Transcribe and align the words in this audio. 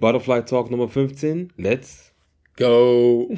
Butterfly 0.00 0.46
Talk 0.46 0.70
Nummer 0.70 0.88
15. 0.88 1.52
Let's 1.58 2.14
go! 2.56 3.36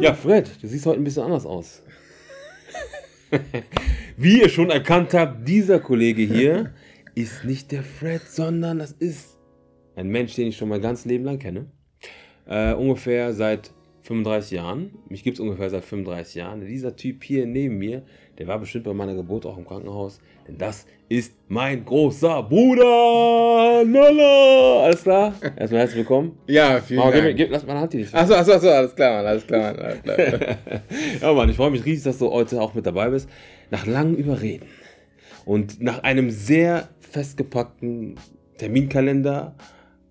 Ja, 0.00 0.14
Fred, 0.14 0.50
du 0.60 0.66
siehst 0.66 0.86
heute 0.86 1.00
ein 1.00 1.04
bisschen 1.04 1.22
anders 1.22 1.46
aus. 1.46 1.84
Wie 4.16 4.40
ihr 4.40 4.48
schon 4.48 4.70
erkannt 4.70 5.14
habt, 5.14 5.46
dieser 5.46 5.78
Kollege 5.78 6.22
hier 6.22 6.74
ist 7.14 7.44
nicht 7.44 7.70
der 7.70 7.84
Fred, 7.84 8.22
sondern 8.22 8.80
das 8.80 8.90
ist 8.90 9.38
ein 9.94 10.08
Mensch, 10.08 10.34
den 10.34 10.48
ich 10.48 10.56
schon 10.56 10.68
mein 10.68 10.82
ganzes 10.82 11.04
Leben 11.04 11.22
lang 11.22 11.38
kenne. 11.38 11.70
Äh, 12.46 12.74
ungefähr 12.74 13.32
seit 13.34 13.72
35 14.02 14.50
Jahren. 14.50 14.98
Mich 15.08 15.22
gibt 15.22 15.36
es 15.36 15.40
ungefähr 15.40 15.70
seit 15.70 15.84
35 15.84 16.34
Jahren. 16.34 16.60
Dieser 16.66 16.96
Typ 16.96 17.22
hier 17.22 17.46
neben 17.46 17.78
mir, 17.78 18.02
der 18.38 18.46
war 18.46 18.58
bestimmt 18.58 18.84
bei 18.84 18.94
meiner 18.94 19.14
Geburt 19.14 19.44
auch 19.44 19.58
im 19.58 19.66
Krankenhaus. 19.66 20.20
Denn 20.48 20.56
das 20.56 20.86
ist 21.08 21.34
mein 21.48 21.84
großer 21.84 22.42
Bruder. 22.42 23.84
Nala. 23.84 24.84
Alles 24.84 25.02
klar? 25.02 25.34
Erstmal 25.56 25.80
herzlich 25.80 25.98
willkommen. 25.98 26.38
Ja, 26.46 26.80
vielen 26.80 27.00
Mama, 27.00 27.12
Dank. 27.12 27.26
Gib, 27.26 27.36
gib, 27.36 27.50
lass 27.50 27.66
meine 27.66 27.80
Hand 27.80 27.92
hier. 27.92 28.06
Achso, 28.12 28.34
achso, 28.34 28.52
achso, 28.52 28.68
alles 28.70 28.94
klar, 28.94 29.16
Mann, 29.16 29.26
alles 29.26 29.46
klar, 29.46 29.72
Mann. 29.72 29.84
Alles 29.84 30.02
klar. 30.02 30.16
ja, 31.20 31.32
Mann, 31.32 31.48
ich 31.50 31.56
freue 31.56 31.70
mich 31.70 31.84
riesig, 31.84 32.04
dass 32.04 32.18
du 32.18 32.30
heute 32.30 32.60
auch 32.60 32.74
mit 32.74 32.86
dabei 32.86 33.10
bist. 33.10 33.28
Nach 33.70 33.86
langem 33.86 34.14
Überreden 34.14 34.66
und 35.44 35.82
nach 35.82 36.02
einem 36.02 36.30
sehr 36.30 36.88
festgepackten 37.00 38.16
Terminkalender 38.58 39.54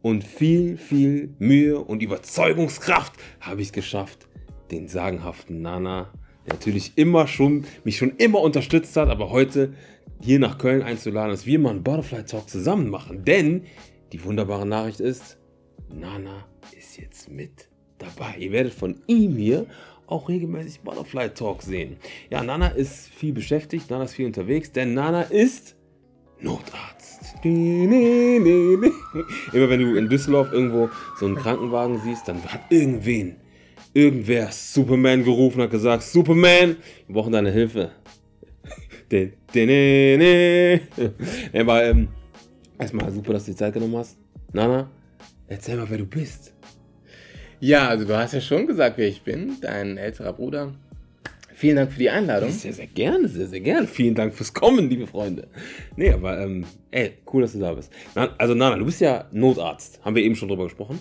und 0.01 0.23
viel, 0.23 0.77
viel 0.77 1.33
Mühe 1.39 1.79
und 1.79 2.01
Überzeugungskraft 2.01 3.13
habe 3.39 3.61
ich 3.61 3.67
es 3.67 3.73
geschafft, 3.73 4.27
den 4.71 4.87
sagenhaften 4.87 5.61
Nana, 5.61 6.11
der 6.45 6.53
natürlich 6.53 6.93
immer 6.95 7.27
schon, 7.27 7.65
mich 7.83 7.97
schon 7.97 8.15
immer 8.17 8.41
unterstützt 8.41 8.95
hat, 8.97 9.09
aber 9.09 9.29
heute 9.29 9.73
hier 10.21 10.39
nach 10.39 10.57
Köln 10.57 10.81
einzuladen, 10.81 11.31
dass 11.31 11.45
wir 11.45 11.59
mal 11.59 11.71
einen 11.71 11.83
Butterfly 11.83 12.23
Talk 12.25 12.49
zusammen 12.49 12.89
machen. 12.89 13.25
Denn 13.25 13.63
die 14.11 14.23
wunderbare 14.23 14.65
Nachricht 14.65 14.99
ist, 14.99 15.37
Nana 15.93 16.45
ist 16.77 16.97
jetzt 16.97 17.29
mit 17.29 17.69
dabei. 17.97 18.37
Ihr 18.37 18.51
werdet 18.51 18.73
von 18.73 19.01
ihm 19.07 19.35
hier 19.35 19.65
auch 20.07 20.29
regelmäßig 20.29 20.81
Butterfly 20.81 21.29
Talk 21.29 21.61
sehen. 21.61 21.97
Ja, 22.29 22.43
Nana 22.43 22.67
ist 22.67 23.07
viel 23.09 23.33
beschäftigt, 23.33 23.89
Nana 23.89 24.03
ist 24.03 24.13
viel 24.13 24.25
unterwegs, 24.25 24.71
denn 24.71 24.93
Nana 24.93 25.23
ist 25.23 25.75
Notarzt. 26.39 27.35
Immer 27.43 28.89
wenn 29.53 29.79
du 29.79 29.95
in 29.95 30.09
Düsseldorf 30.09 30.51
irgendwo 30.51 30.89
so 31.19 31.27
einen 31.27 31.35
Krankenwagen 31.35 31.99
siehst, 31.99 32.27
dann 32.27 32.43
hat 32.43 32.61
irgendwen, 32.69 33.35
irgendwer 33.93 34.51
Superman 34.51 35.23
gerufen, 35.23 35.61
hat 35.61 35.71
gesagt, 35.71 36.03
Superman, 36.03 36.77
wir 37.07 37.15
brauchen 37.15 37.31
deine 37.31 37.51
Hilfe. 37.51 37.91
Aber 41.53 41.83
ähm, 41.83 42.07
erstmal 42.79 43.11
super, 43.11 43.33
dass 43.33 43.45
du 43.45 43.51
die 43.51 43.57
Zeit 43.57 43.73
genommen 43.73 43.97
hast. 43.97 44.17
Nana, 44.53 44.89
erzähl 45.47 45.75
mal, 45.75 45.89
wer 45.89 45.97
du 45.97 46.05
bist. 46.05 46.53
Ja, 47.59 47.89
also 47.89 48.05
du 48.05 48.17
hast 48.17 48.33
ja 48.33 48.41
schon 48.41 48.67
gesagt, 48.67 48.97
wer 48.97 49.07
ich 49.07 49.21
bin, 49.21 49.57
dein 49.61 49.97
älterer 49.97 50.33
Bruder. 50.33 50.73
Vielen 51.53 51.75
Dank 51.75 51.91
für 51.91 51.99
die 51.99 52.09
Einladung. 52.09 52.49
Sehr, 52.49 52.73
sehr 52.73 52.87
gerne, 52.87 53.27
sehr, 53.27 53.45
sehr 53.45 53.59
gerne. 53.59 53.85
Vielen 53.85 54.15
Dank 54.15 54.33
fürs 54.33 54.51
Kommen, 54.51 54.89
liebe 54.89 55.05
Freunde. 55.05 55.47
Nee, 55.95 56.11
aber, 56.11 56.39
ähm, 56.39 56.65
ey, 56.89 57.19
cool, 57.31 57.43
dass 57.43 57.53
du 57.53 57.59
da 57.59 57.71
bist. 57.73 57.91
Also, 58.39 58.55
Nana, 58.55 58.77
du 58.77 58.85
bist 58.85 58.99
ja 58.99 59.25
Notarzt. 59.31 60.03
Haben 60.03 60.15
wir 60.15 60.23
eben 60.23 60.35
schon 60.35 60.47
drüber 60.47 60.63
gesprochen. 60.63 60.97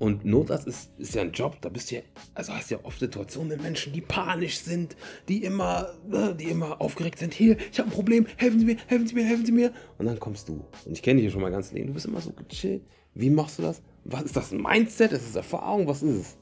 Und 0.00 0.24
Notarzt 0.24 0.66
ist, 0.66 0.98
ist 0.98 1.14
ja 1.14 1.20
ein 1.20 1.32
Job, 1.32 1.58
da 1.60 1.68
bist 1.68 1.90
du 1.90 1.96
ja, 1.96 2.02
also 2.32 2.54
hast 2.54 2.70
du 2.70 2.76
ja 2.76 2.80
oft 2.84 2.98
Situationen 2.98 3.50
mit 3.50 3.62
Menschen, 3.62 3.92
die 3.92 4.00
panisch 4.00 4.58
sind, 4.60 4.96
die 5.28 5.44
immer, 5.44 5.92
ne, 6.08 6.34
die 6.34 6.46
immer 6.46 6.80
aufgeregt 6.80 7.18
sind. 7.18 7.34
Hier, 7.34 7.58
ich 7.70 7.78
habe 7.78 7.90
ein 7.90 7.92
Problem, 7.92 8.26
helfen 8.36 8.60
Sie 8.60 8.64
mir, 8.64 8.76
helfen 8.86 9.06
Sie 9.06 9.14
mir, 9.14 9.24
helfen 9.24 9.44
Sie 9.44 9.52
mir. 9.52 9.72
Und 9.98 10.06
dann 10.06 10.18
kommst 10.18 10.48
du. 10.48 10.64
Und 10.86 10.92
ich 10.92 11.02
kenne 11.02 11.20
dich 11.20 11.26
ja 11.26 11.30
schon 11.30 11.42
mal 11.42 11.50
ganz 11.50 11.70
Leben. 11.72 11.88
Du 11.88 11.92
bist 11.92 12.06
immer 12.06 12.22
so 12.22 12.32
gechillt. 12.32 12.82
Wie 13.12 13.28
machst 13.28 13.58
du 13.58 13.62
das? 13.62 13.82
Was 14.04 14.22
ist 14.22 14.36
das? 14.36 14.52
Ein 14.52 14.62
Mindset? 14.62 15.12
Ist 15.12 15.28
das 15.28 15.36
Erfahrung? 15.36 15.86
Was 15.86 16.02
ist 16.02 16.16
es? 16.16 16.38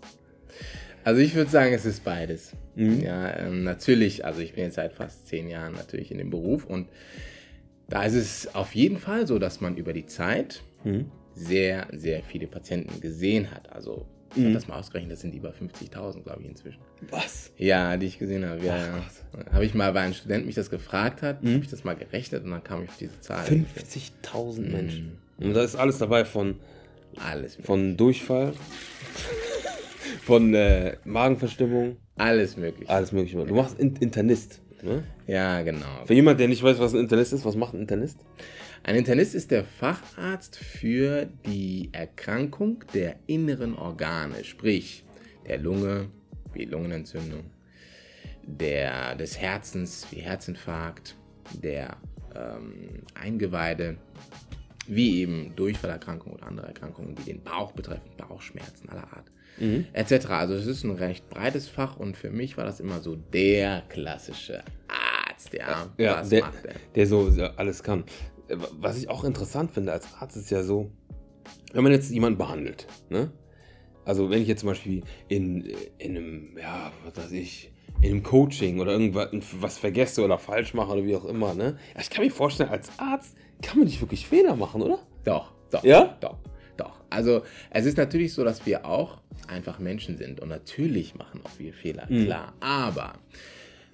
Also 1.02 1.20
ich 1.20 1.34
würde 1.34 1.50
sagen, 1.50 1.74
es 1.74 1.84
ist 1.84 2.04
beides. 2.04 2.52
Mhm. 2.76 3.00
Ja, 3.00 3.36
ähm, 3.38 3.64
natürlich, 3.64 4.24
also 4.24 4.40
ich 4.40 4.54
bin 4.54 4.62
jetzt 4.64 4.76
seit 4.76 4.92
fast 4.92 5.26
zehn 5.26 5.48
Jahren 5.48 5.72
natürlich 5.72 6.12
in 6.12 6.18
dem 6.18 6.30
Beruf 6.30 6.64
und 6.64 6.86
da 7.88 8.04
ist 8.04 8.14
es 8.14 8.54
auf 8.54 8.76
jeden 8.76 8.98
Fall 8.98 9.26
so, 9.26 9.40
dass 9.40 9.60
man 9.60 9.76
über 9.76 9.92
die 9.92 10.06
Zeit 10.06 10.62
mhm. 10.84 11.10
Sehr, 11.38 11.86
sehr 11.92 12.22
viele 12.22 12.46
Patienten 12.46 13.00
gesehen 13.00 13.50
hat. 13.50 13.72
Also 13.72 14.06
ich 14.30 14.36
mhm. 14.38 14.44
habe 14.46 14.54
das 14.54 14.68
mal 14.68 14.78
ausgerechnet, 14.78 15.12
das 15.12 15.20
sind 15.20 15.34
über 15.34 15.50
50.000, 15.50 16.22
glaube 16.22 16.42
ich, 16.42 16.48
inzwischen. 16.48 16.80
Was? 17.10 17.50
Ja, 17.56 17.96
die 17.96 18.06
ich 18.06 18.18
gesehen 18.18 18.44
habe. 18.44 18.64
Ja, 18.64 19.02
habe 19.52 19.64
ich 19.64 19.74
mal, 19.74 19.94
weil 19.94 20.08
ein 20.08 20.14
Student 20.14 20.46
mich 20.46 20.54
das 20.54 20.70
gefragt 20.70 21.22
hat, 21.22 21.42
mhm. 21.42 21.54
habe 21.54 21.64
ich 21.64 21.70
das 21.70 21.84
mal 21.84 21.96
gerechnet 21.96 22.44
und 22.44 22.50
dann 22.50 22.62
kam 22.62 22.82
ich 22.84 22.90
auf 22.90 22.96
diese 22.98 23.20
Zahl. 23.20 23.46
50.000 23.46 24.60
mhm. 24.60 24.72
Menschen. 24.72 25.18
Und 25.38 25.54
da 25.54 25.62
ist 25.62 25.76
alles 25.76 25.98
dabei 25.98 26.24
von 26.24 26.56
alles. 27.16 27.56
Von 27.62 27.96
Durchfall. 27.96 28.52
von 30.22 30.54
äh, 30.54 30.96
Magenverstimmung. 31.04 31.96
Alles 32.16 32.56
mögliche. 32.56 32.90
Alles 32.90 33.12
mögliche. 33.12 33.44
Du 33.44 33.54
machst 33.54 33.78
Internist. 33.78 34.60
Ne? 34.82 35.04
Ja, 35.26 35.62
genau. 35.62 36.04
Für 36.04 36.14
jemand, 36.14 36.38
der 36.38 36.48
nicht 36.48 36.62
weiß, 36.62 36.78
was 36.78 36.94
ein 36.94 37.00
Internist 37.00 37.32
ist, 37.32 37.44
was 37.44 37.56
macht 37.56 37.74
ein 37.74 37.80
Internist? 37.80 38.18
Ein 38.82 38.96
Internist 38.96 39.34
ist 39.34 39.50
der 39.50 39.64
Facharzt 39.64 40.56
für 40.56 41.26
die 41.46 41.90
Erkrankung 41.92 42.84
der 42.94 43.16
inneren 43.26 43.74
Organe, 43.74 44.44
sprich 44.44 45.04
der 45.46 45.58
Lunge, 45.58 46.08
wie 46.52 46.64
Lungenentzündung, 46.64 47.50
der, 48.42 49.14
des 49.16 49.38
Herzens, 49.38 50.06
wie 50.10 50.20
Herzinfarkt, 50.20 51.16
der 51.62 51.96
ähm, 52.34 53.02
Eingeweide, 53.14 53.96
wie 54.86 55.20
eben 55.20 55.54
Durchfallerkrankungen 55.54 56.38
oder 56.38 56.46
andere 56.46 56.68
Erkrankungen, 56.68 57.14
die 57.14 57.24
den 57.24 57.42
Bauch 57.42 57.72
betreffen, 57.72 58.10
Bauchschmerzen 58.16 58.88
aller 58.88 59.12
Art, 59.12 59.30
mhm. 59.58 59.86
etc. 59.92 60.26
Also 60.30 60.54
es 60.54 60.66
ist 60.66 60.84
ein 60.84 60.92
recht 60.92 61.28
breites 61.28 61.68
Fach 61.68 61.96
und 61.96 62.16
für 62.16 62.30
mich 62.30 62.56
war 62.56 62.64
das 62.64 62.80
immer 62.80 63.00
so 63.00 63.16
der 63.16 63.82
klassische 63.88 64.62
Arzt, 64.88 65.52
ja, 65.52 65.88
ja 65.98 66.20
was 66.20 66.28
der, 66.30 66.40
macht 66.40 66.64
der? 66.64 66.74
der 66.94 67.06
so 67.06 67.30
alles 67.56 67.82
kann. 67.82 68.04
Was 68.48 68.96
ich 68.98 69.08
auch 69.08 69.24
interessant 69.24 69.70
finde 69.70 69.92
als 69.92 70.06
Arzt 70.14 70.36
ist 70.36 70.50
ja 70.50 70.62
so, 70.62 70.90
wenn 71.72 71.82
man 71.82 71.92
jetzt 71.92 72.10
jemanden 72.10 72.38
behandelt, 72.38 72.86
ne? 73.10 73.30
Also 74.04 74.30
wenn 74.30 74.40
ich 74.40 74.48
jetzt 74.48 74.60
zum 74.60 74.70
Beispiel 74.70 75.02
in, 75.28 75.70
in 75.98 76.16
einem, 76.16 76.56
ja, 76.58 76.92
was 77.04 77.16
weiß 77.16 77.32
ich, 77.32 77.72
in 78.00 78.10
einem 78.10 78.22
Coaching 78.22 78.80
oder 78.80 78.92
irgendwas 78.92 79.28
was 79.60 79.76
vergesse 79.76 80.24
oder 80.24 80.38
falsch 80.38 80.72
mache 80.72 80.92
oder 80.92 81.04
wie 81.04 81.14
auch 81.14 81.26
immer, 81.26 81.52
ne? 81.54 81.76
Ich 82.00 82.08
kann 82.08 82.24
mir 82.24 82.30
vorstellen, 82.30 82.70
als 82.70 82.90
Arzt 82.98 83.36
kann 83.60 83.78
man 83.78 83.86
nicht 83.86 84.00
wirklich 84.00 84.26
Fehler 84.26 84.56
machen, 84.56 84.82
oder? 84.82 85.00
Doch, 85.24 85.52
doch. 85.70 85.84
Ja? 85.84 86.16
Doch, 86.20 86.38
doch. 86.76 87.00
Also 87.10 87.42
es 87.70 87.84
ist 87.84 87.98
natürlich 87.98 88.32
so, 88.32 88.44
dass 88.44 88.64
wir 88.64 88.86
auch 88.86 89.20
einfach 89.46 89.78
Menschen 89.78 90.16
sind 90.16 90.40
und 90.40 90.48
natürlich 90.48 91.14
machen 91.14 91.40
auch 91.44 91.58
wir 91.58 91.74
Fehler, 91.74 92.06
mhm. 92.08 92.24
klar. 92.24 92.54
Aber 92.60 93.14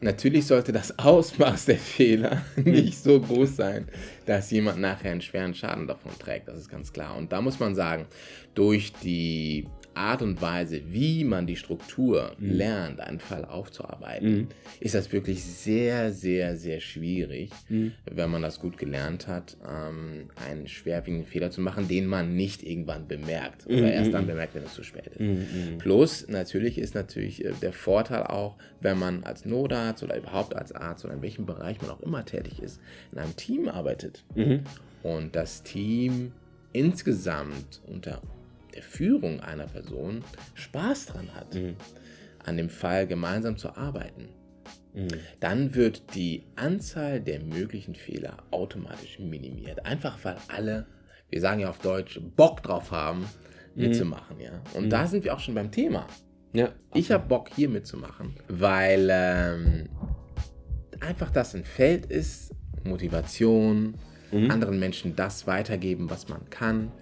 natürlich 0.00 0.46
sollte 0.46 0.72
das 0.72 0.98
Ausmaß 0.98 1.66
der 1.66 1.78
Fehler 1.78 2.42
nicht 2.56 3.02
so 3.02 3.20
groß 3.20 3.56
sein, 3.56 3.88
dass 4.26 4.50
jemand 4.50 4.80
nachher 4.80 5.12
einen 5.12 5.22
schweren 5.22 5.54
Schaden 5.54 5.86
davon 5.86 6.12
trägt. 6.18 6.48
Das 6.48 6.58
ist 6.58 6.70
ganz 6.70 6.92
klar. 6.92 7.16
Und 7.16 7.32
da 7.32 7.40
muss 7.40 7.58
man 7.58 7.74
sagen, 7.74 8.06
durch 8.54 8.92
die 8.92 9.66
Art 9.96 10.22
und 10.22 10.40
Weise, 10.42 10.80
wie 10.86 11.24
man 11.24 11.46
die 11.46 11.56
Struktur 11.56 12.32
mhm. 12.38 12.50
lernt, 12.50 13.00
einen 13.00 13.20
Fall 13.20 13.44
aufzuarbeiten, 13.44 14.36
mhm. 14.36 14.48
ist 14.80 14.94
das 14.94 15.12
wirklich 15.12 15.42
sehr, 15.42 16.12
sehr, 16.12 16.56
sehr 16.56 16.80
schwierig, 16.80 17.50
mhm. 17.68 17.92
wenn 18.10 18.30
man 18.30 18.42
das 18.42 18.60
gut 18.60 18.78
gelernt 18.78 19.26
hat, 19.26 19.56
ähm, 19.68 20.30
einen 20.48 20.68
schwerwiegenden 20.68 21.26
Fehler 21.26 21.50
zu 21.50 21.60
machen, 21.60 21.88
den 21.88 22.06
man 22.06 22.34
nicht 22.34 22.62
irgendwann 22.62 23.08
bemerkt 23.08 23.66
oder 23.66 23.76
mhm, 23.76 23.84
erst 23.84 24.14
dann 24.14 24.24
mhm. 24.24 24.28
bemerkt, 24.28 24.54
wenn 24.54 24.64
es 24.64 24.74
zu 24.74 24.82
spät 24.82 25.06
ist. 25.08 25.20
Mhm, 25.20 25.78
Plus, 25.78 26.26
natürlich 26.28 26.78
ist 26.78 26.94
natürlich 26.94 27.44
äh, 27.44 27.52
der 27.62 27.72
Vorteil 27.72 28.24
auch, 28.24 28.56
wenn 28.80 28.98
man 28.98 29.24
als 29.24 29.44
Notarzt 29.44 30.02
oder 30.02 30.16
überhaupt 30.16 30.54
als 30.54 30.72
Arzt 30.72 31.04
oder 31.04 31.14
in 31.14 31.22
welchem 31.22 31.46
Bereich 31.46 31.80
man 31.80 31.90
auch 31.90 32.00
immer 32.00 32.24
tätig 32.24 32.62
ist, 32.62 32.80
in 33.12 33.18
einem 33.18 33.36
Team 33.36 33.68
arbeitet 33.68 34.24
und 35.02 35.36
das 35.36 35.62
Team 35.62 36.32
insgesamt 36.72 37.80
unter 37.86 38.20
der 38.74 38.82
Führung 38.82 39.40
einer 39.40 39.66
Person 39.66 40.24
Spaß 40.54 41.06
dran 41.06 41.34
hat, 41.34 41.54
mhm. 41.54 41.76
an 42.44 42.56
dem 42.56 42.68
Fall 42.68 43.06
gemeinsam 43.06 43.56
zu 43.56 43.76
arbeiten, 43.76 44.28
mhm. 44.92 45.08
dann 45.40 45.74
wird 45.74 46.14
die 46.14 46.44
Anzahl 46.56 47.20
der 47.20 47.40
möglichen 47.40 47.94
Fehler 47.94 48.38
automatisch 48.50 49.18
minimiert. 49.18 49.86
Einfach 49.86 50.18
weil 50.24 50.36
alle, 50.48 50.86
wir 51.30 51.40
sagen 51.40 51.60
ja 51.60 51.70
auf 51.70 51.78
Deutsch, 51.78 52.20
Bock 52.36 52.62
drauf 52.62 52.90
haben, 52.90 53.20
mhm. 53.74 53.82
mitzumachen. 53.82 54.40
Ja? 54.40 54.60
Und 54.74 54.90
da 54.90 55.02
mhm. 55.02 55.08
sind 55.08 55.24
wir 55.24 55.34
auch 55.34 55.40
schon 55.40 55.54
beim 55.54 55.70
Thema. 55.70 56.06
Ja, 56.52 56.66
okay. 56.66 56.98
Ich 57.00 57.10
habe 57.10 57.26
Bock 57.26 57.50
hier 57.54 57.68
mitzumachen, 57.68 58.36
weil 58.48 59.08
ähm, 59.10 59.88
einfach 61.00 61.30
das 61.30 61.54
ein 61.54 61.64
Feld 61.64 62.06
ist, 62.06 62.54
Motivation, 62.84 63.94
mhm. 64.30 64.50
anderen 64.50 64.78
Menschen 64.78 65.16
das 65.16 65.46
weitergeben, 65.48 66.10
was 66.10 66.28
man 66.28 66.48
kann 66.50 66.92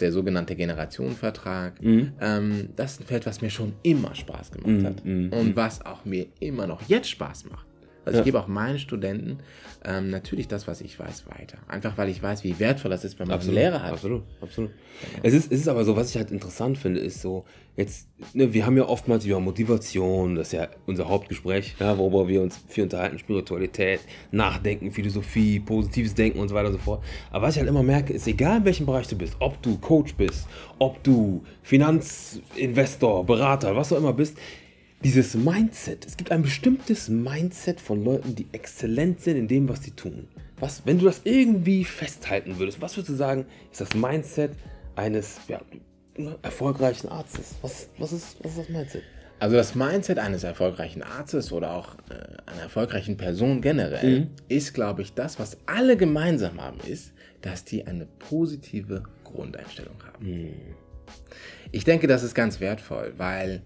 der 0.00 0.12
sogenannte 0.12 0.56
Generationenvertrag. 0.56 1.82
Mhm. 1.82 2.12
Ähm, 2.20 2.68
das 2.76 2.92
ist 2.92 3.00
ein 3.00 3.06
Feld, 3.06 3.26
was 3.26 3.40
mir 3.40 3.50
schon 3.50 3.74
immer 3.82 4.14
Spaß 4.14 4.50
gemacht 4.50 4.82
mhm. 4.82 4.86
hat 4.86 5.04
mhm. 5.04 5.32
und 5.32 5.56
was 5.56 5.84
auch 5.84 6.04
mir 6.04 6.26
immer 6.40 6.66
noch 6.66 6.82
jetzt 6.88 7.10
Spaß 7.10 7.46
macht. 7.46 7.67
Also 8.08 8.18
Ja. 8.18 8.22
ich 8.22 8.24
gebe 8.24 8.40
auch 8.40 8.48
meinen 8.48 8.78
Studenten 8.78 9.38
ähm, 9.84 10.10
natürlich 10.10 10.48
das, 10.48 10.66
was 10.66 10.80
ich 10.80 10.98
weiß, 10.98 11.26
weiter. 11.28 11.58
Einfach 11.68 11.96
weil 11.96 12.08
ich 12.08 12.22
weiß, 12.22 12.42
wie 12.42 12.58
wertvoll 12.58 12.90
das 12.90 13.04
ist, 13.04 13.18
wenn 13.18 13.28
man 13.28 13.38
einen 13.40 13.52
Lehrer 13.52 13.82
hat. 13.82 13.92
Absolut, 13.92 14.22
absolut. 14.40 14.70
Es, 15.22 15.34
ist, 15.34 15.52
es 15.52 15.60
ist 15.60 15.68
aber 15.68 15.84
so, 15.84 15.94
was 15.96 16.10
ich 16.10 16.16
halt 16.16 16.30
interessant 16.30 16.78
finde, 16.78 17.00
ist 17.00 17.20
so, 17.20 17.44
jetzt, 17.76 18.08
ne, 18.34 18.52
wir 18.52 18.66
haben 18.66 18.76
ja 18.76 18.86
oftmals 18.88 19.24
über 19.24 19.38
Motivation, 19.38 20.34
das 20.34 20.48
ist 20.48 20.52
ja 20.54 20.68
unser 20.86 21.08
Hauptgespräch, 21.08 21.76
ja, 21.78 21.96
worüber 21.96 22.26
wir 22.26 22.42
uns 22.42 22.58
viel 22.66 22.84
unterhalten, 22.84 23.18
Spiritualität, 23.18 24.00
Nachdenken, 24.32 24.90
Philosophie, 24.90 25.60
positives 25.60 26.14
Denken 26.14 26.40
und 26.40 26.48
so 26.48 26.54
weiter 26.56 26.68
und 26.68 26.72
so 26.72 26.78
fort. 26.80 27.04
Aber 27.30 27.46
was 27.46 27.54
ich 27.54 27.60
halt 27.60 27.68
immer 27.68 27.84
merke, 27.84 28.12
ist, 28.14 28.26
egal 28.26 28.56
in 28.58 28.64
welchem 28.64 28.86
Bereich 28.86 29.06
du 29.06 29.16
bist, 29.16 29.36
ob 29.38 29.62
du 29.62 29.78
Coach 29.78 30.14
bist, 30.14 30.48
ob 30.80 31.02
du 31.04 31.44
Finanzinvestor, 31.62 33.24
Berater, 33.24 33.76
was 33.76 33.92
auch 33.92 33.98
immer 33.98 34.12
bist, 34.12 34.36
dieses 35.04 35.34
Mindset, 35.34 36.06
es 36.06 36.16
gibt 36.16 36.32
ein 36.32 36.42
bestimmtes 36.42 37.08
Mindset 37.08 37.80
von 37.80 38.04
Leuten, 38.04 38.34
die 38.34 38.46
exzellent 38.52 39.20
sind 39.20 39.36
in 39.36 39.48
dem, 39.48 39.68
was 39.68 39.82
sie 39.82 39.92
tun. 39.92 40.28
Was, 40.58 40.84
wenn 40.86 40.98
du 40.98 41.04
das 41.04 41.20
irgendwie 41.24 41.84
festhalten 41.84 42.58
würdest, 42.58 42.80
was 42.80 42.96
würdest 42.96 43.10
du 43.10 43.14
sagen, 43.14 43.46
ist 43.70 43.80
das 43.80 43.94
Mindset 43.94 44.52
eines 44.96 45.38
ja, 45.46 45.60
erfolgreichen 46.42 47.08
Arztes? 47.08 47.54
Was, 47.62 47.88
was, 47.98 48.12
ist, 48.12 48.36
was 48.42 48.52
ist 48.52 48.58
das 48.58 48.68
Mindset? 48.68 49.02
Also 49.38 49.54
das 49.54 49.76
Mindset 49.76 50.18
eines 50.18 50.42
erfolgreichen 50.42 51.04
Arztes 51.04 51.52
oder 51.52 51.74
auch 51.74 51.94
äh, 52.10 52.50
einer 52.50 52.62
erfolgreichen 52.62 53.16
Person 53.16 53.60
generell 53.60 54.26
ist, 54.48 54.74
glaube 54.74 55.02
ich, 55.02 55.14
das, 55.14 55.38
was 55.38 55.56
alle 55.66 55.96
gemeinsam 55.96 56.60
haben, 56.60 56.80
ist, 56.80 57.12
dass 57.40 57.64
die 57.64 57.86
eine 57.86 58.06
positive 58.06 59.04
Grundeinstellung 59.22 59.94
haben. 60.04 60.54
Ich 61.70 61.84
denke, 61.84 62.08
das 62.08 62.24
ist 62.24 62.34
ganz 62.34 62.58
wertvoll, 62.58 63.14
weil 63.16 63.62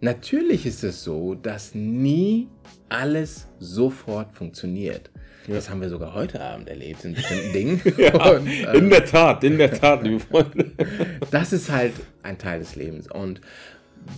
natürlich 0.00 0.66
ist 0.66 0.84
es 0.84 1.02
so, 1.04 1.34
dass 1.34 1.74
nie 1.74 2.48
alles 2.88 3.48
sofort 3.58 4.32
funktioniert. 4.34 5.10
Das 5.46 5.68
haben 5.68 5.82
wir 5.82 5.90
sogar 5.90 6.14
heute 6.14 6.40
Abend 6.40 6.68
erlebt 6.68 7.04
in 7.04 7.14
bestimmten 7.14 7.52
Dingen. 7.52 7.80
Und, 7.86 8.46
äh, 8.46 8.76
in 8.78 8.88
der 8.88 9.04
Tat, 9.04 9.44
in 9.44 9.58
der 9.58 9.72
Tat, 9.72 10.02
liebe 10.02 10.20
Freunde. 10.20 10.72
das 11.30 11.52
ist 11.52 11.70
halt 11.70 11.92
ein 12.22 12.38
Teil 12.38 12.60
des 12.60 12.76
Lebens. 12.76 13.10
Und 13.10 13.40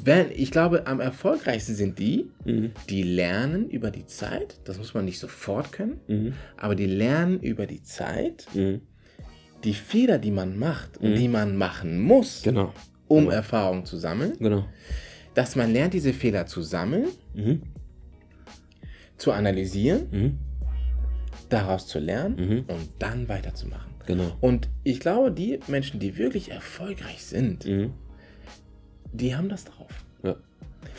wenn, 0.05 0.31
ich 0.32 0.50
glaube, 0.50 0.87
am 0.87 0.99
erfolgreichsten 1.00 1.75
sind 1.76 1.99
die, 2.00 2.28
die 2.90 3.02
lernen 3.05 3.70
über 3.70 3.93
die 3.93 4.05
Zeit. 4.06 4.58
Das 4.64 4.78
muss 4.78 4.94
man 4.94 5.05
nicht 5.05 5.20
sofort 5.20 5.70
können, 5.70 6.34
aber 6.56 6.75
die 6.75 6.87
lernen 6.87 7.38
über 7.38 7.67
die 7.67 7.82
Zeit 7.84 8.49
die 9.64 9.75
Fehler, 9.75 10.19
die 10.19 10.32
man 10.32 10.58
macht 10.58 10.99
und 10.99 11.14
die 11.14 11.28
man 11.28 11.56
machen 11.56 12.00
muss, 12.00 12.43
Genau, 12.43 12.73
um 13.08 13.31
Erfahrung 13.31 13.84
zu 13.84 13.96
sammeln, 13.96 14.32
genau. 14.38 14.64
Dass 15.36 15.54
man 15.54 15.72
lernt, 15.72 15.94
diese 15.94 16.12
Fehler 16.12 16.46
zu 16.46 16.62
sammeln, 16.62 17.06
Mhm. 17.34 17.62
zu 19.18 19.32
analysieren, 19.32 20.08
Mhm. 20.10 20.38
daraus 21.48 21.86
zu 21.86 21.98
lernen 22.00 22.36
Mhm. 22.36 22.58
und 22.66 22.88
dann 22.98 23.28
weiterzumachen. 23.28 23.92
Genau. 24.06 24.36
Und 24.40 24.68
ich 24.82 24.98
glaube, 25.00 25.30
die 25.32 25.60
Menschen, 25.68 26.00
die 26.00 26.16
wirklich 26.16 26.50
erfolgreich 26.50 27.22
sind, 27.24 27.64
Mhm. 27.66 27.92
die 29.12 29.36
haben 29.36 29.48
das 29.48 29.64
drauf. 29.64 30.04
Ja. 30.22 30.36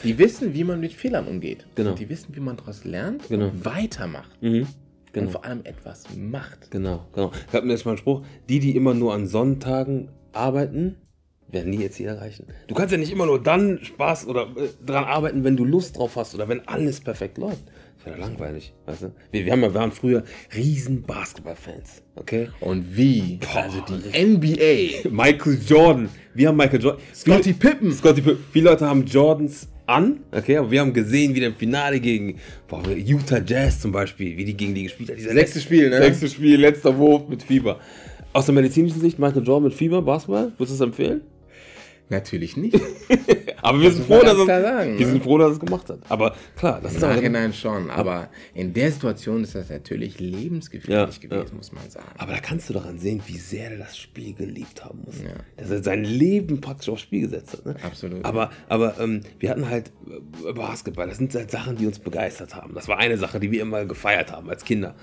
Die 0.03 0.17
wissen, 0.17 0.53
wie 0.53 0.63
man 0.63 0.79
mit 0.79 0.93
Fehlern 0.93 1.27
umgeht. 1.27 1.65
Genau. 1.75 1.91
Und 1.91 1.99
die 1.99 2.09
wissen, 2.09 2.35
wie 2.35 2.39
man 2.39 2.57
daraus 2.57 2.83
lernt 2.85 3.27
Genau. 3.29 3.45
und 3.49 3.65
weitermacht. 3.65 4.41
Mhm. 4.41 4.61
Und 4.61 4.67
Genau. 5.13 5.29
vor 5.31 5.45
allem 5.45 5.61
etwas 5.63 6.03
macht. 6.15 6.69
Genau, 6.69 7.07
genau. 7.13 7.31
Ich 7.47 7.53
habe 7.53 7.65
mir 7.65 7.73
jetzt 7.73 7.85
mal 7.85 7.91
einen 7.91 7.97
Spruch, 7.97 8.23
die, 8.49 8.59
die 8.59 8.75
immer 8.75 8.93
nur 8.93 9.13
an 9.15 9.25
Sonntagen 9.25 10.09
arbeiten, 10.33 10.95
werden 11.49 11.69
nie 11.69 11.83
ihr 11.83 11.91
Ziel 11.91 12.07
erreichen. 12.07 12.45
Du 12.67 12.75
kannst 12.75 12.91
ja 12.91 12.97
nicht 12.97 13.11
immer 13.11 13.25
nur 13.25 13.41
dann 13.41 13.79
Spaß 13.81 14.27
oder 14.27 14.43
äh, 14.57 14.69
dran 14.85 15.05
arbeiten, 15.05 15.43
wenn 15.43 15.55
du 15.55 15.63
Lust 15.63 15.97
drauf 15.97 16.15
hast 16.15 16.35
oder 16.35 16.47
wenn 16.47 16.67
alles 16.67 16.99
perfekt 16.99 17.37
läuft. 17.37 17.63
Das 17.97 18.05
wäre 18.05 18.19
ja 18.19 18.25
langweilig, 18.25 18.73
weißt 18.85 19.03
du? 19.03 19.11
Wir, 19.31 19.45
wir, 19.45 19.51
haben 19.53 19.61
wir 19.61 19.73
waren 19.73 19.91
früher 19.91 20.23
riesen 20.55 21.03
Basketballfans, 21.03 22.03
okay? 22.15 22.49
Und 22.59 22.95
wie? 22.95 23.39
also 23.55 23.81
die 23.81 24.25
NBA. 24.25 25.09
Michael 25.11 25.59
Jordan, 25.65 26.09
wir 26.33 26.49
haben 26.49 26.57
Michael 26.57 26.81
Jordan. 26.81 27.01
Scottie 27.13 27.53
Pippen. 27.53 27.91
Scottie 27.93 28.21
Pippen. 28.21 28.43
Viele 28.51 28.69
Leute 28.69 28.85
haben 28.85 29.05
Jordans 29.05 29.67
an, 29.87 30.19
okay, 30.31 30.57
aber 30.57 30.69
wir 30.69 30.81
haben 30.81 30.93
gesehen, 30.93 31.33
wie 31.33 31.39
der 31.39 31.49
im 31.49 31.55
Finale 31.55 32.01
gegen 32.01 32.39
boah, 32.67 32.83
Utah 32.89 33.41
Jazz 33.43 33.79
zum 33.79 33.93
Beispiel, 33.93 34.35
wie 34.35 34.43
die 34.43 34.55
gegen 34.55 34.75
die 34.75 34.83
gespielt 34.83 35.09
hat. 35.09 35.17
Dieser 35.17 35.33
Sechste 35.33 35.61
Spiel, 35.61 35.89
ne? 35.89 35.97
Sechstes 35.97 36.33
Spiel, 36.33 36.59
letzter 36.59 36.97
Wurf 36.97 37.29
mit 37.29 37.41
Fieber. 37.41 37.79
Aus 38.33 38.45
der 38.45 38.53
medizinischen 38.53 38.99
Sicht, 38.99 39.17
Michael 39.17 39.43
Jordan 39.43 39.63
mit 39.63 39.73
Fieber, 39.73 40.01
Basketball, 40.01 40.51
würdest 40.57 40.79
du 40.79 40.83
es 40.83 40.87
empfehlen? 40.87 41.21
Natürlich 42.09 42.55
nicht. 42.55 42.79
Aber 43.61 43.81
wir 43.81 43.91
sind, 43.91 44.05
froh, 44.05 44.21
dass 44.21 44.37
er, 44.37 44.45
klar 44.45 44.61
sagen, 44.61 44.97
wir 44.97 45.05
ne? 45.05 45.11
sind 45.11 45.23
froh, 45.23 45.37
dass 45.37 45.53
es 45.53 45.59
gemacht 45.59 45.89
hat. 45.89 45.99
Aber 46.07 46.35
klar, 46.55 46.79
das 46.81 46.93
Im 46.93 46.97
ist 46.97 47.03
Nachhinein 47.03 47.53
schon. 47.53 47.89
Aber 47.89 48.29
in 48.53 48.73
der 48.73 48.91
Situation 48.91 49.43
ist 49.43 49.55
das 49.55 49.69
natürlich 49.69 50.19
lebensgefährlich 50.19 51.15
Ja, 51.15 51.21
gewesen, 51.21 51.49
ja. 51.51 51.57
muss 51.57 51.71
man 51.73 51.89
sagen. 51.89 52.07
Aber 52.17 52.33
da 52.33 52.39
kannst 52.39 52.69
du 52.69 52.73
doch 52.73 52.85
ansehen, 52.85 53.21
wie 53.25 53.37
sehr 53.37 53.71
er 53.71 53.77
das 53.77 53.97
Spiel 53.97 54.33
geliebt 54.33 54.85
haben 54.85 55.01
muss. 55.05 55.15
Ja. 55.21 55.31
Dass 55.57 55.69
er 55.69 55.83
sein 55.83 56.05
Leben 56.05 56.61
praktisch 56.61 56.87
aufs 56.89 57.01
Spiel 57.01 57.21
gesetzt 57.21 57.53
hat. 57.53 57.65
Ne? 57.65 57.75
Absolut, 57.83 58.23
Aber, 58.23 58.51
aber 58.69 58.99
ähm, 58.99 59.21
wir 59.39 59.49
hatten 59.49 59.69
halt 59.69 59.91
äh, 60.45 60.53
Basketball. 60.53 61.07
Das 61.07 61.17
sind 61.17 61.33
halt 61.35 61.51
Sachen, 61.51 61.75
die 61.75 61.87
uns 61.87 61.99
begeistert 61.99 62.55
haben. 62.55 62.73
Das 62.73 62.87
war 62.87 62.99
eine 62.99 63.17
Sache, 63.17 63.39
die 63.39 63.51
wir 63.51 63.61
immer 63.61 63.83
gefeiert 63.85 64.31
haben 64.31 64.49
als 64.49 64.63
Kinder. 64.63 64.95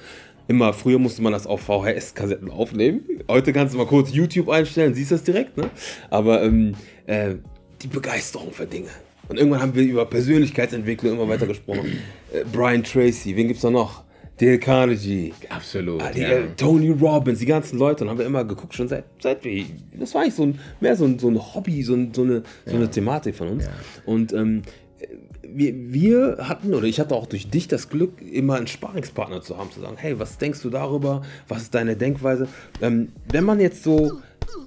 Immer 0.46 0.74
früher 0.74 0.98
musste 0.98 1.22
man 1.22 1.32
das 1.32 1.46
auf 1.46 1.62
VHS-Kassetten 1.62 2.50
aufnehmen. 2.50 3.02
Heute 3.30 3.52
kannst 3.54 3.72
du 3.72 3.78
mal 3.78 3.86
kurz 3.86 4.12
YouTube 4.12 4.50
einstellen, 4.50 4.92
siehst 4.92 5.10
das 5.10 5.22
direkt. 5.22 5.56
Ne? 5.56 5.70
Aber 6.10 6.42
ähm, 6.42 6.74
äh, 7.06 7.34
die 7.82 7.88
Begeisterung 7.88 8.52
für 8.52 8.66
Dinge. 8.66 8.88
Und 9.28 9.38
irgendwann 9.38 9.62
haben 9.62 9.74
wir 9.74 9.82
über 9.82 10.04
Persönlichkeitsentwicklung 10.06 11.14
immer 11.14 11.28
weiter 11.28 11.46
gesprochen. 11.46 11.98
Äh, 12.32 12.44
Brian 12.52 12.82
Tracy, 12.82 13.34
wen 13.36 13.48
gibt's 13.48 13.62
da 13.62 13.70
noch? 13.70 14.04
Dale 14.38 14.58
Carnegie. 14.58 15.32
Absolut. 15.48 16.02
Ah, 16.02 16.10
die, 16.10 16.20
ja. 16.20 16.30
äh, 16.30 16.48
Tony 16.56 16.90
Robbins, 16.90 17.38
die 17.38 17.46
ganzen 17.46 17.78
Leute, 17.78 18.04
und 18.04 18.10
haben 18.10 18.18
wir 18.18 18.26
immer 18.26 18.44
geguckt, 18.44 18.74
schon 18.74 18.88
seit, 18.88 19.04
seit 19.22 19.44
wir, 19.44 19.64
das 19.98 20.12
war 20.14 20.22
eigentlich 20.22 20.34
so 20.34 20.42
ein, 20.42 20.58
mehr 20.80 20.96
so 20.96 21.04
ein, 21.04 21.18
so 21.18 21.28
ein 21.28 21.54
Hobby, 21.54 21.82
so, 21.82 21.94
ein, 21.94 22.12
so, 22.12 22.22
eine, 22.22 22.42
so 22.66 22.74
eine 22.74 22.90
Thematik 22.90 23.36
von 23.36 23.48
uns. 23.48 23.64
Ja. 23.64 23.70
Und 24.06 24.32
ähm, 24.32 24.62
wir, 25.46 25.72
wir 25.92 26.36
hatten, 26.40 26.74
oder 26.74 26.86
ich 26.86 26.98
hatte 26.98 27.14
auch 27.14 27.26
durch 27.26 27.48
dich 27.48 27.68
das 27.68 27.88
Glück, 27.88 28.20
immer 28.20 28.56
einen 28.56 28.66
Sparingspartner 28.66 29.40
zu 29.40 29.56
haben, 29.56 29.70
zu 29.70 29.80
sagen, 29.80 29.96
hey, 29.96 30.18
was 30.18 30.36
denkst 30.38 30.60
du 30.62 30.70
darüber, 30.70 31.22
was 31.46 31.62
ist 31.62 31.74
deine 31.74 31.94
Denkweise? 31.96 32.48
Ähm, 32.82 33.12
wenn 33.30 33.44
man 33.44 33.60
jetzt 33.60 33.84
so 33.84 34.20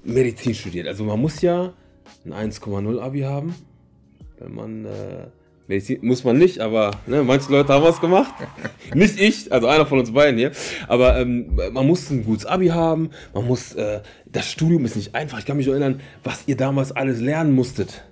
Medizin 0.06 0.56
studiert, 0.56 0.88
also 0.88 1.04
man 1.04 1.20
muss 1.20 1.42
ja 1.42 1.74
ein 2.26 2.34
1,0 2.34 3.00
Abi 3.00 3.22
haben, 3.22 3.56
wenn 4.40 4.54
man 4.54 4.86
äh, 4.86 5.28
Medizin 5.68 6.00
muss 6.02 6.24
man 6.24 6.38
nicht, 6.38 6.60
aber 6.60 6.92
ne, 7.08 7.24
manche 7.24 7.52
Leute 7.52 7.74
haben 7.74 7.84
was 7.84 8.00
gemacht. 8.00 8.34
nicht 8.94 9.20
ich, 9.20 9.52
also 9.52 9.68
einer 9.68 9.86
von 9.86 10.00
uns 10.00 10.12
beiden 10.14 10.38
hier. 10.38 10.52
Aber 10.88 11.20
ähm, 11.20 11.60
man 11.72 11.86
muss 11.86 12.10
ein 12.10 12.24
gutes 12.24 12.46
Abi 12.46 12.68
haben. 12.68 13.10
Man 13.34 13.46
muss, 13.46 13.74
äh, 13.74 14.00
das 14.26 14.50
Studium 14.50 14.86
ist 14.86 14.96
nicht 14.96 15.14
einfach. 15.14 15.40
Ich 15.40 15.46
kann 15.46 15.58
mich 15.58 15.68
erinnern, 15.68 16.00
was 16.24 16.44
ihr 16.48 16.56
damals 16.56 16.94
alles 16.94 17.20
lernen 17.20 17.54
musstet. 17.54 18.06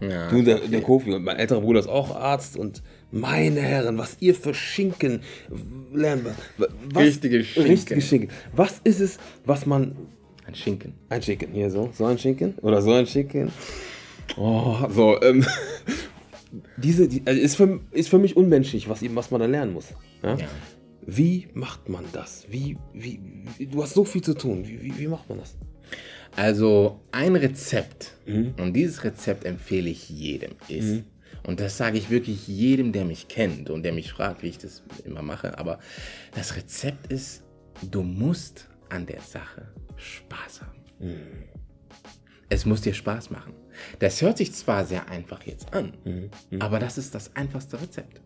Ja. 0.00 0.28
Du, 0.28 0.42
der, 0.42 0.58
der 0.58 0.82
Kofi 0.82 1.12
und 1.12 1.24
mein 1.24 1.36
älterer 1.38 1.60
Bruder 1.60 1.80
ist 1.80 1.88
auch 1.88 2.14
Arzt 2.14 2.56
und 2.56 2.82
meine 3.10 3.60
Herren, 3.60 3.98
was 3.98 4.18
ihr 4.20 4.34
für 4.34 4.54
Schinken 4.54 5.22
lernen. 5.92 6.26
Was, 6.56 6.68
Richtige 7.02 7.42
Schinken. 7.42 7.70
Richtige 7.70 8.00
Schinken. 8.02 8.30
Was 8.54 8.80
ist 8.84 9.00
es, 9.00 9.18
was 9.44 9.66
man 9.66 9.96
Ein 10.48 10.54
Schinken. 10.54 10.94
ein 11.10 11.22
Schinken, 11.22 11.52
hier 11.52 11.70
so, 11.70 11.90
so 11.92 12.06
ein 12.06 12.18
Schinken 12.18 12.54
oder 12.62 12.80
so 12.82 12.92
ein 12.92 13.06
Schinken. 13.06 13.52
Oh, 14.36 14.76
so, 14.90 15.20
ähm, 15.22 15.44
diese, 16.76 17.06
die, 17.08 17.22
also 17.24 17.40
ist, 17.40 17.56
für, 17.56 17.80
ist 17.92 18.08
für 18.08 18.18
mich 18.18 18.36
unmenschlich, 18.36 18.88
was, 18.88 19.02
eben- 19.02 19.14
was 19.14 19.30
man 19.30 19.40
da 19.40 19.46
lernen 19.46 19.72
muss. 19.74 19.86
Ja? 20.22 20.36
Ja. 20.36 20.46
Wie 21.06 21.48
macht 21.54 21.88
man 21.88 22.04
das? 22.12 22.46
Wie, 22.50 22.76
wie, 22.92 23.20
du 23.70 23.82
hast 23.82 23.94
so 23.94 24.04
viel 24.04 24.22
zu 24.22 24.34
tun. 24.34 24.66
Wie, 24.66 24.82
wie, 24.82 24.98
wie 24.98 25.06
macht 25.06 25.28
man 25.28 25.38
das? 25.38 25.56
Also 26.36 27.00
ein 27.12 27.36
Rezept, 27.36 28.14
Mhm. 28.26 28.54
und 28.60 28.74
dieses 28.74 29.04
Rezept 29.04 29.44
empfehle 29.46 29.88
ich 29.90 30.08
jedem, 30.10 30.52
ist, 30.68 31.02
und 31.46 31.60
das 31.60 31.78
sage 31.78 31.96
ich 31.98 32.10
wirklich 32.10 32.46
jedem, 32.46 32.92
der 32.92 33.04
mich 33.06 33.28
kennt 33.28 33.70
und 33.70 33.82
der 33.82 33.92
mich 33.94 34.12
fragt, 34.12 34.42
wie 34.42 34.48
ich 34.48 34.58
das 34.58 34.82
immer 35.06 35.22
mache, 35.22 35.58
aber 35.58 35.78
das 36.34 36.56
Rezept 36.56 37.10
ist, 37.10 37.42
du 37.90 38.02
musst 38.02 38.68
an 38.90 39.06
der 39.06 39.20
Sache 39.20 39.68
Spaß 39.98 40.62
haben. 40.62 40.80
Mhm. 40.98 41.16
Es 42.48 42.64
muss 42.64 42.80
dir 42.80 42.94
Spaß 42.94 43.30
machen. 43.30 43.52
Das 43.98 44.22
hört 44.22 44.38
sich 44.38 44.52
zwar 44.54 44.84
sehr 44.84 45.08
einfach 45.08 45.42
jetzt 45.44 45.72
an, 45.74 45.92
Mhm. 46.04 46.30
aber 46.60 46.78
das 46.78 46.96
ist 46.98 47.14
das 47.14 47.36
einfachste 47.36 47.80
Rezept. 47.80 48.20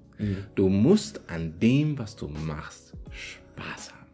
Du 0.55 0.69
musst 0.69 1.21
an 1.29 1.59
dem, 1.59 1.99
was 1.99 2.15
du 2.15 2.29
machst, 2.29 2.93
Spaß 3.11 3.93
haben 3.93 4.11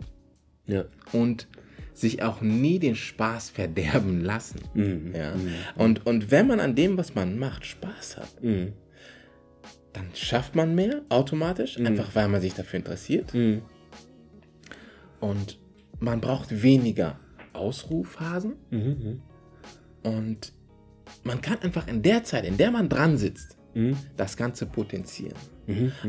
Ja. 0.66 0.84
und 1.12 1.48
sich 1.92 2.22
auch 2.22 2.40
nie 2.40 2.78
den 2.78 2.94
Spaß 2.94 3.50
verderben 3.50 4.24
lassen. 4.24 4.60
Mhm. 4.72 5.12
Ja? 5.14 5.34
Und, 5.76 6.06
und 6.06 6.30
wenn 6.30 6.46
man 6.46 6.60
an 6.60 6.74
dem, 6.74 6.96
was 6.96 7.14
man 7.14 7.38
macht, 7.38 7.66
Spaß 7.66 8.16
hat, 8.16 8.42
Mhm. 8.42 8.72
dann 9.92 10.06
schafft 10.14 10.54
man 10.54 10.74
mehr 10.74 11.02
automatisch, 11.10 11.76
einfach 11.78 12.14
weil 12.14 12.28
man 12.28 12.40
sich 12.40 12.54
dafür 12.54 12.78
interessiert. 12.78 13.34
Mhm. 13.34 13.62
Und 15.20 15.58
man 16.00 16.20
braucht 16.20 16.62
weniger 16.62 17.18
Ausruhphasen. 17.58 18.54
Mhm. 18.70 19.20
Und 20.02 20.52
man 21.24 21.40
kann 21.40 21.58
einfach 21.60 21.88
in 21.88 22.02
der 22.02 22.24
Zeit, 22.24 22.44
in 22.44 22.56
der 22.56 22.70
man 22.70 22.88
dran 22.88 23.18
sitzt, 23.18 23.56
das 24.16 24.36
Ganze 24.36 24.66
potenzieren. 24.66 25.36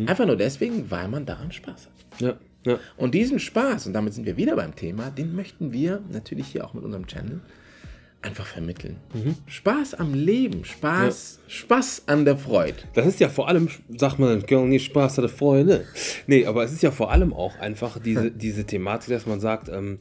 Einfach 0.08 0.26
nur 0.26 0.38
deswegen, 0.38 0.90
weil 0.90 1.08
man 1.08 1.26
daran 1.26 1.52
Spaß 1.52 1.88
hat. 1.88 2.22
Ja, 2.22 2.38
ja. 2.66 2.80
Und 2.98 3.14
diesen 3.14 3.40
Spaß, 3.40 3.88
und 3.88 3.94
damit 3.94 4.14
sind 4.14 4.26
wir 4.26 4.38
wieder 4.38 4.56
beim 4.56 4.76
Thema, 4.76 5.12
den 5.12 5.36
möchten 5.36 5.72
wir 5.72 6.02
natürlich 6.12 6.48
hier 6.48 6.66
auch 6.66 6.74
mit 6.74 6.84
unserem 6.84 7.06
Channel 7.08 7.42
einfach 8.22 8.46
vermitteln. 8.46 8.98
Spaß 9.46 9.94
am 9.96 10.14
Leben, 10.14 10.66
Spaß, 10.66 11.40
Spaß 11.48 12.04
an 12.08 12.26
der 12.26 12.38
Freude. 12.38 12.78
Das 12.94 13.06
ist 13.06 13.20
ja 13.20 13.30
vor 13.30 13.48
allem, 13.48 13.70
sagt 13.96 14.20
man, 14.20 14.44
nicht 14.70 14.86
Spaß 14.86 15.18
hatte 15.18 15.30
Freude. 15.30 15.86
Nee, 16.28 16.46
aber 16.46 16.64
es 16.64 16.74
ist 16.74 16.84
ja 16.84 16.92
vor 16.92 17.12
allem 17.12 17.34
auch 17.34 17.58
einfach 17.60 18.00
diese, 18.00 18.32
diese 18.32 18.66
Thematik, 18.66 19.10
dass 19.10 19.26
man 19.26 19.40
sagt, 19.40 19.70
ähm, 19.70 20.00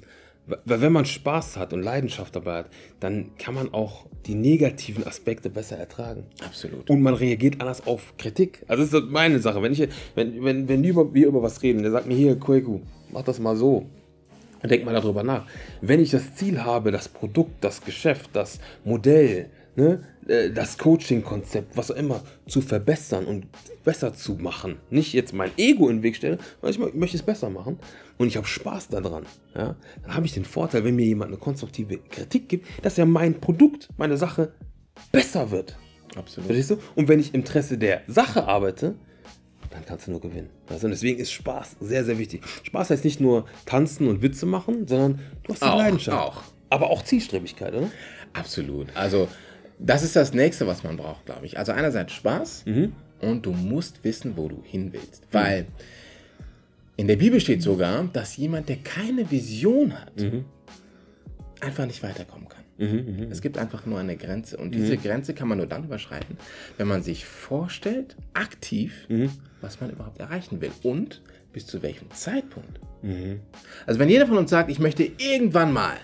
weil 0.65 0.81
wenn 0.81 0.93
man 0.93 1.05
Spaß 1.05 1.57
hat 1.57 1.73
und 1.73 1.83
Leidenschaft 1.83 2.35
dabei 2.35 2.59
hat, 2.59 2.71
dann 3.01 3.31
kann 3.39 3.55
man 3.55 3.73
auch 3.73 4.07
die 4.27 4.35
negativen 4.35 5.07
Aspekte 5.07 5.51
besser 5.51 5.77
ertragen. 5.77 6.25
Absolut. 6.45 6.89
Und 6.89 7.03
man 7.03 7.15
reagiert 7.15 7.61
anders 7.61 7.87
auf 7.87 8.15
Kritik. 8.17 8.65
Also 8.67 8.85
das 8.85 9.05
ist 9.05 9.11
meine 9.11 9.41
Sache. 9.41 9.63
Wenn, 9.63 9.73
ich, 9.73 9.89
wenn, 10.15 10.43
wenn, 10.45 10.69
wenn 10.69 10.83
wir 10.83 10.91
über, 10.91 11.15
wir 11.15 11.27
über 11.29 11.43
was 11.43 11.63
reden, 11.63 11.83
der 11.83 11.93
sagt 11.93 12.07
mir 12.07 12.17
hier, 12.17 12.39
Koiku, 12.39 12.81
mach 13.13 13.23
das 13.23 13.39
mal 13.39 13.57
so. 13.57 13.87
Dann 14.61 14.71
denk 14.71 14.85
mal 14.85 14.95
darüber 14.95 15.23
nach. 15.23 15.47
Wenn 15.81 16.01
ich 16.01 16.11
das 16.11 16.35
Ziel 16.35 16.65
habe, 16.65 16.91
das 16.91 17.09
Produkt, 17.09 17.63
das 17.63 17.85
Geschäft, 17.85 18.31
das 18.33 18.59
Modell, 18.85 19.51
ne, 19.79 20.03
äh, 20.27 20.51
das 20.51 20.77
Coaching-Konzept, 20.77 21.77
was 21.77 21.91
auch 21.91 21.97
immer, 21.97 22.21
zu 22.47 22.61
verbessern 22.61 23.25
und 23.25 23.47
besser 23.85 24.13
zu 24.13 24.35
machen. 24.35 24.77
Nicht 24.91 25.13
jetzt 25.15 25.33
mein 25.33 25.51
Ego 25.57 25.89
in 25.89 25.99
den 25.99 26.03
Weg 26.03 26.17
stelle, 26.17 26.39
weil 26.61 26.71
ich 26.73 26.79
mö- 26.79 26.95
möchte 26.95 27.17
es 27.17 27.23
besser 27.23 27.49
machen 27.49 27.79
und 28.19 28.27
ich 28.27 28.37
habe 28.37 28.47
Spaß 28.47 28.89
daran. 28.89 29.25
Ja, 29.55 29.77
dann 30.03 30.15
habe 30.15 30.27
ich 30.27 30.33
den 30.35 30.45
Vorteil, 30.45 30.85
wenn 30.85 30.97
mir 30.97 31.07
jemand 31.07 31.31
eine 31.31 31.39
konstruktive 31.39 31.99
Kritik 31.99 32.49
gibt, 32.49 32.67
dass 32.85 32.97
ja 32.97 33.07
mein 33.07 33.41
Produkt, 33.41 33.89
meine 33.97 34.17
Sache 34.17 34.53
besser 35.13 35.51
wird. 35.51 35.77
Absolut. 36.17 36.47
Verstehst 36.47 36.71
du? 36.71 36.79
Und 36.97 37.09
wenn 37.09 37.21
ich 37.21 37.29
im 37.33 37.41
Interesse 37.41 37.79
der 37.79 38.03
Sache 38.09 38.45
arbeite, 38.47 38.97
dann 39.71 39.85
kannst 39.87 40.07
du 40.07 40.11
nur 40.11 40.21
gewinnen. 40.21 40.49
Du? 40.67 40.75
Und 40.75 40.91
deswegen 40.91 41.21
ist 41.21 41.31
Spaß 41.31 41.77
sehr, 41.81 42.05
sehr 42.05 42.19
wichtig. 42.19 42.43
Spaß 42.65 42.91
heißt 42.91 43.05
nicht 43.05 43.21
nur 43.21 43.45
tanzen 43.67 44.09
und 44.09 44.23
Witze 44.23 44.47
machen, 44.47 44.89
sondern 44.89 45.21
du 45.45 45.53
hast 45.53 45.63
die 45.63 45.67
Auch, 45.67 45.79
Leidenschaft. 45.79 46.19
auch. 46.19 46.43
Aber 46.71 46.91
auch 46.91 47.03
Zielstrebigkeit, 47.05 47.75
oder? 47.75 47.91
Absolut. 48.33 48.89
Also, 48.95 49.29
das 49.79 50.03
ist 50.03 50.17
das 50.17 50.33
nächste, 50.33 50.67
was 50.67 50.83
man 50.85 50.97
braucht, 50.97 51.27
glaube 51.27 51.47
ich. 51.47 51.59
Also, 51.59 51.73
einerseits 51.73 52.13
Spaß 52.13 52.65
und 53.21 53.47
du 53.47 53.53
musst 53.53 54.05
wissen, 54.05 54.37
wo 54.37 54.49
du 54.49 54.63
hin 54.65 54.93
willst. 54.93 55.27
Weil 55.33 55.67
in 56.97 57.07
der 57.07 57.17
Bibel 57.17 57.41
steht 57.41 57.63
sogar, 57.63 58.05
dass 58.13 58.37
jemand, 58.37 58.69
der 58.69 58.77
keine 58.77 59.31
Vision 59.31 59.99
hat, 60.01 60.13
einfach 61.61 61.87
nicht 61.87 62.03
weiterkommen 62.03 62.49
kann. 62.49 62.59
Es 63.31 63.41
gibt 63.41 63.59
einfach 63.59 63.87
nur 63.87 63.99
eine 63.99 64.17
Grenze. 64.17 64.57
Und 64.57 64.73
diese 64.75 64.97
Grenze 64.97 65.35
kann 65.35 65.49
man 65.49 65.59
nur 65.59 65.67
dann 65.67 65.85
überschreiten, 65.85 66.39
wenn 66.77 66.87
man 66.87 67.03
sich 67.03 67.25
vorstellt, 67.25 68.17
aktiv, 68.35 69.09
was 69.61 69.81
man 69.81 69.91
überhaupt 69.91 70.21
erreichen 70.21 70.61
will. 70.61 70.71
Und 70.83 71.23
bis 71.53 71.67
zu 71.67 71.83
welchem 71.83 72.11
Zeitpunkt. 72.13 72.79
Also 73.87 73.99
wenn 73.99 74.09
jeder 74.09 74.27
von 74.27 74.37
uns 74.39 74.51
sagt, 74.51 74.71
ich 74.71 74.79
möchte 74.79 75.03
irgendwann 75.03 75.73
mal 75.73 75.97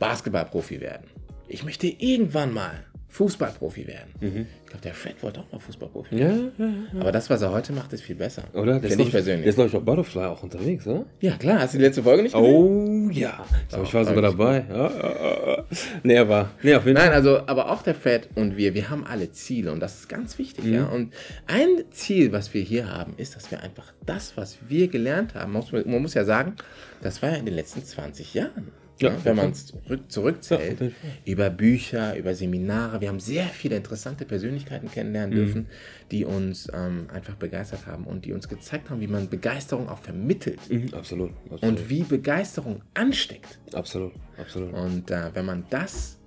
Basketballprofi 0.00 0.80
werden. 0.80 1.06
Ich 1.54 1.62
möchte 1.62 1.86
irgendwann 1.86 2.52
mal 2.52 2.84
Fußballprofi 3.10 3.86
werden. 3.86 4.10
Ich 4.20 4.70
glaube, 4.70 4.82
der 4.82 4.92
Fred 4.92 5.22
wollte 5.22 5.38
auch 5.38 5.52
mal 5.52 5.60
Fußballprofi 5.60 6.18
werden. 6.18 6.50
Ja, 6.58 6.66
ja, 6.66 7.00
Aber 7.00 7.12
das, 7.12 7.30
was 7.30 7.42
er 7.42 7.52
heute 7.52 7.72
macht, 7.72 7.92
ist 7.92 8.02
viel 8.02 8.16
besser. 8.16 8.42
Oder? 8.54 8.80
Der 8.80 8.82
ist, 8.82 8.88
Finde 8.88 9.04
ich 9.04 9.10
persönlich. 9.12 9.46
ist, 9.46 9.54
glaube 9.54 9.68
ich, 9.68 9.76
auf 9.76 9.84
Butterfly 9.84 10.24
auch 10.24 10.42
unterwegs, 10.42 10.84
oder? 10.88 11.06
Ja, 11.20 11.36
klar. 11.36 11.60
Hast 11.60 11.74
du 11.74 11.78
die 11.78 11.84
letzte 11.84 12.02
Folge 12.02 12.24
nicht 12.24 12.34
gesehen? 12.34 12.52
Oh, 12.52 13.08
ja. 13.12 13.46
Ich, 13.62 13.68
glaub, 13.68 13.84
ich 13.84 13.94
war 13.94 14.04
sogar 14.04 14.22
dabei. 14.22 14.64
Ja, 14.68 14.74
ja, 14.74 14.90
ja, 14.98 15.56
ja. 15.56 15.64
Nee, 16.02 16.18
aber, 16.18 16.50
nee, 16.64 16.74
auf 16.74 16.86
jeden 16.86 16.96
Nein, 16.96 17.06
Fall. 17.06 17.14
also, 17.14 17.46
aber 17.46 17.70
auch 17.70 17.82
der 17.82 17.94
Fred 17.94 18.30
und 18.34 18.56
wir, 18.56 18.74
wir 18.74 18.90
haben 18.90 19.06
alle 19.06 19.30
Ziele 19.30 19.70
und 19.70 19.78
das 19.78 20.00
ist 20.00 20.08
ganz 20.08 20.36
wichtig, 20.38 20.64
ja. 20.64 20.86
Und 20.86 21.12
ein 21.46 21.84
Ziel, 21.92 22.32
was 22.32 22.52
wir 22.52 22.62
hier 22.62 22.90
haben, 22.90 23.14
ist, 23.16 23.36
dass 23.36 23.48
wir 23.52 23.62
einfach 23.62 23.92
das, 24.04 24.36
was 24.36 24.58
wir 24.68 24.88
gelernt 24.88 25.36
haben, 25.36 25.52
man 25.52 26.02
muss 26.02 26.14
ja 26.14 26.24
sagen, 26.24 26.56
das 27.00 27.22
war 27.22 27.30
ja 27.30 27.36
in 27.36 27.46
den 27.46 27.54
letzten 27.54 27.84
20 27.84 28.34
Jahren. 28.34 28.72
Ja, 29.00 29.10
Ja, 29.10 29.24
wenn 29.24 29.36
man 29.36 29.50
es 29.50 29.66
zurück, 29.66 30.00
zurückzählt, 30.08 30.80
Ja, 30.80 30.88
über 31.24 31.50
Bücher, 31.50 32.16
über 32.16 32.34
Seminare. 32.34 33.00
Wir 33.00 33.08
haben 33.08 33.18
sehr 33.20 33.46
viele 33.46 33.76
interessante 33.76 34.24
Persönlichkeiten 34.24 34.90
kennenlernen 34.90 35.34
dürfen, 35.34 35.66
die 36.12 36.24
uns 36.24 36.68
ähm, 36.72 37.08
einfach 37.12 37.34
begeistert 37.34 37.86
haben 37.86 38.04
und 38.04 38.24
die 38.24 38.32
uns 38.32 38.48
gezeigt 38.48 38.90
haben, 38.90 39.00
wie 39.00 39.08
man 39.08 39.28
Begeisterung 39.28 39.88
auch 39.88 39.98
vermittelt 39.98 40.60
Mhm, 40.70 40.94
absolut. 40.94 41.32
Absolut. 41.50 41.62
und 41.80 41.90
wie 41.90 42.02
Begeisterung 42.04 42.82
ansteckt. 42.94 43.58
absolut. 43.72 44.12
Absolut. 44.38 44.72
Und 44.72 45.10
äh, 45.10 45.34
wenn 45.34 45.44
man 45.44 45.64
das 45.70 46.18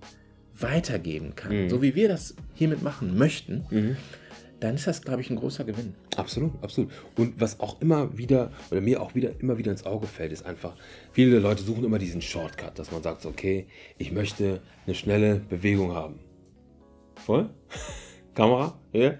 weitergeben 0.59 1.35
kann, 1.35 1.69
so 1.69 1.81
wie 1.81 1.95
wir 1.95 2.07
das 2.09 2.35
hiermit 2.55 2.81
machen 2.81 3.17
möchten, 3.17 3.97
dann 4.59 4.75
ist 4.75 4.87
das, 4.87 5.01
glaube 5.01 5.21
ich, 5.21 5.29
ein 5.29 5.35
großer 5.35 5.63
Gewinn. 5.63 5.93
Absolut, 6.15 6.51
absolut. 6.61 6.91
Und 7.15 7.39
was 7.39 7.59
auch 7.59 7.79
immer 7.81 8.17
wieder, 8.17 8.51
oder 8.71 8.81
mir 8.81 9.01
auch 9.01 9.13
wieder 9.13 9.31
immer 9.39 9.57
wieder 9.57 9.71
ins 9.71 9.85
Auge 9.85 10.07
fällt, 10.07 10.31
ist 10.31 10.45
einfach, 10.45 10.75
viele 11.11 11.39
Leute 11.39 11.63
suchen 11.63 11.83
immer 11.83 11.99
diesen 11.99 12.21
Shortcut, 12.21 12.77
dass 12.79 12.91
man 12.91 13.03
sagt, 13.03 13.25
okay, 13.25 13.67
ich 13.97 14.11
möchte 14.11 14.61
eine 14.85 14.95
schnelle 14.95 15.35
Bewegung 15.35 15.93
haben. 15.93 16.19
Voll? 17.15 17.49
Kamera? 18.33 18.79
Hier? 18.91 19.19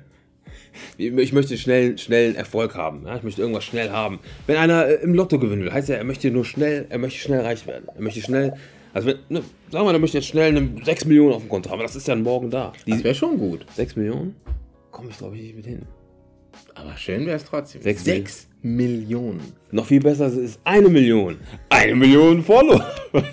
Ich 0.97 1.33
möchte 1.33 1.57
schnell, 1.57 1.97
schnellen 1.97 2.35
Erfolg 2.35 2.75
haben. 2.75 3.05
Ja? 3.05 3.17
Ich 3.17 3.23
möchte 3.23 3.41
irgendwas 3.41 3.63
schnell 3.63 3.91
haben. 3.91 4.19
Wenn 4.45 4.57
einer 4.57 4.87
äh, 4.87 4.93
im 4.95 5.13
Lotto 5.13 5.39
gewinnen 5.39 5.63
will, 5.63 5.73
heißt 5.73 5.89
ja, 5.89 5.95
er 5.95 6.03
möchte 6.03 6.31
nur 6.31 6.45
schnell, 6.45 6.85
er 6.89 6.97
möchte 6.97 7.19
schnell 7.19 7.41
reich 7.41 7.67
werden. 7.67 7.87
Er 7.93 8.01
möchte 8.01 8.21
schnell, 8.21 8.53
also 8.93 9.07
wenn, 9.07 9.17
ne, 9.29 9.43
sagen 9.71 9.85
wir, 9.85 9.93
er 9.93 9.99
möchte 9.99 10.17
jetzt 10.17 10.27
schnell 10.27 10.55
eine 10.55 10.83
6 10.83 11.05
Millionen 11.05 11.33
auf 11.33 11.41
dem 11.41 11.49
Konto 11.49 11.69
haben, 11.69 11.79
aber 11.79 11.87
das 11.87 11.95
ist 11.95 12.07
ja 12.07 12.15
morgen 12.15 12.49
da. 12.49 12.73
Das 12.73 12.85
Die 12.85 13.03
wäre 13.03 13.15
schon 13.15 13.37
gut. 13.37 13.65
6 13.75 13.95
Millionen 13.97 14.35
komme 14.97 15.09
ich, 15.11 15.17
glaube 15.19 15.35
ich, 15.35 15.43
nicht 15.43 15.55
mit 15.55 15.67
hin. 15.67 15.85
Aber 16.73 16.97
schön 16.97 17.27
wäre 17.27 17.37
es 17.37 17.45
trotzdem. 17.45 17.83
Sechs 17.83 18.03
Sechs 18.03 18.47
Millionen. 18.63 19.53
Noch 19.69 19.85
viel 19.85 19.99
besser 19.99 20.25
ist 20.25 20.59
eine 20.63 20.89
Million. 20.89 21.37
Eine 21.69 21.93
Million 21.93 22.43
Follower 22.43 22.83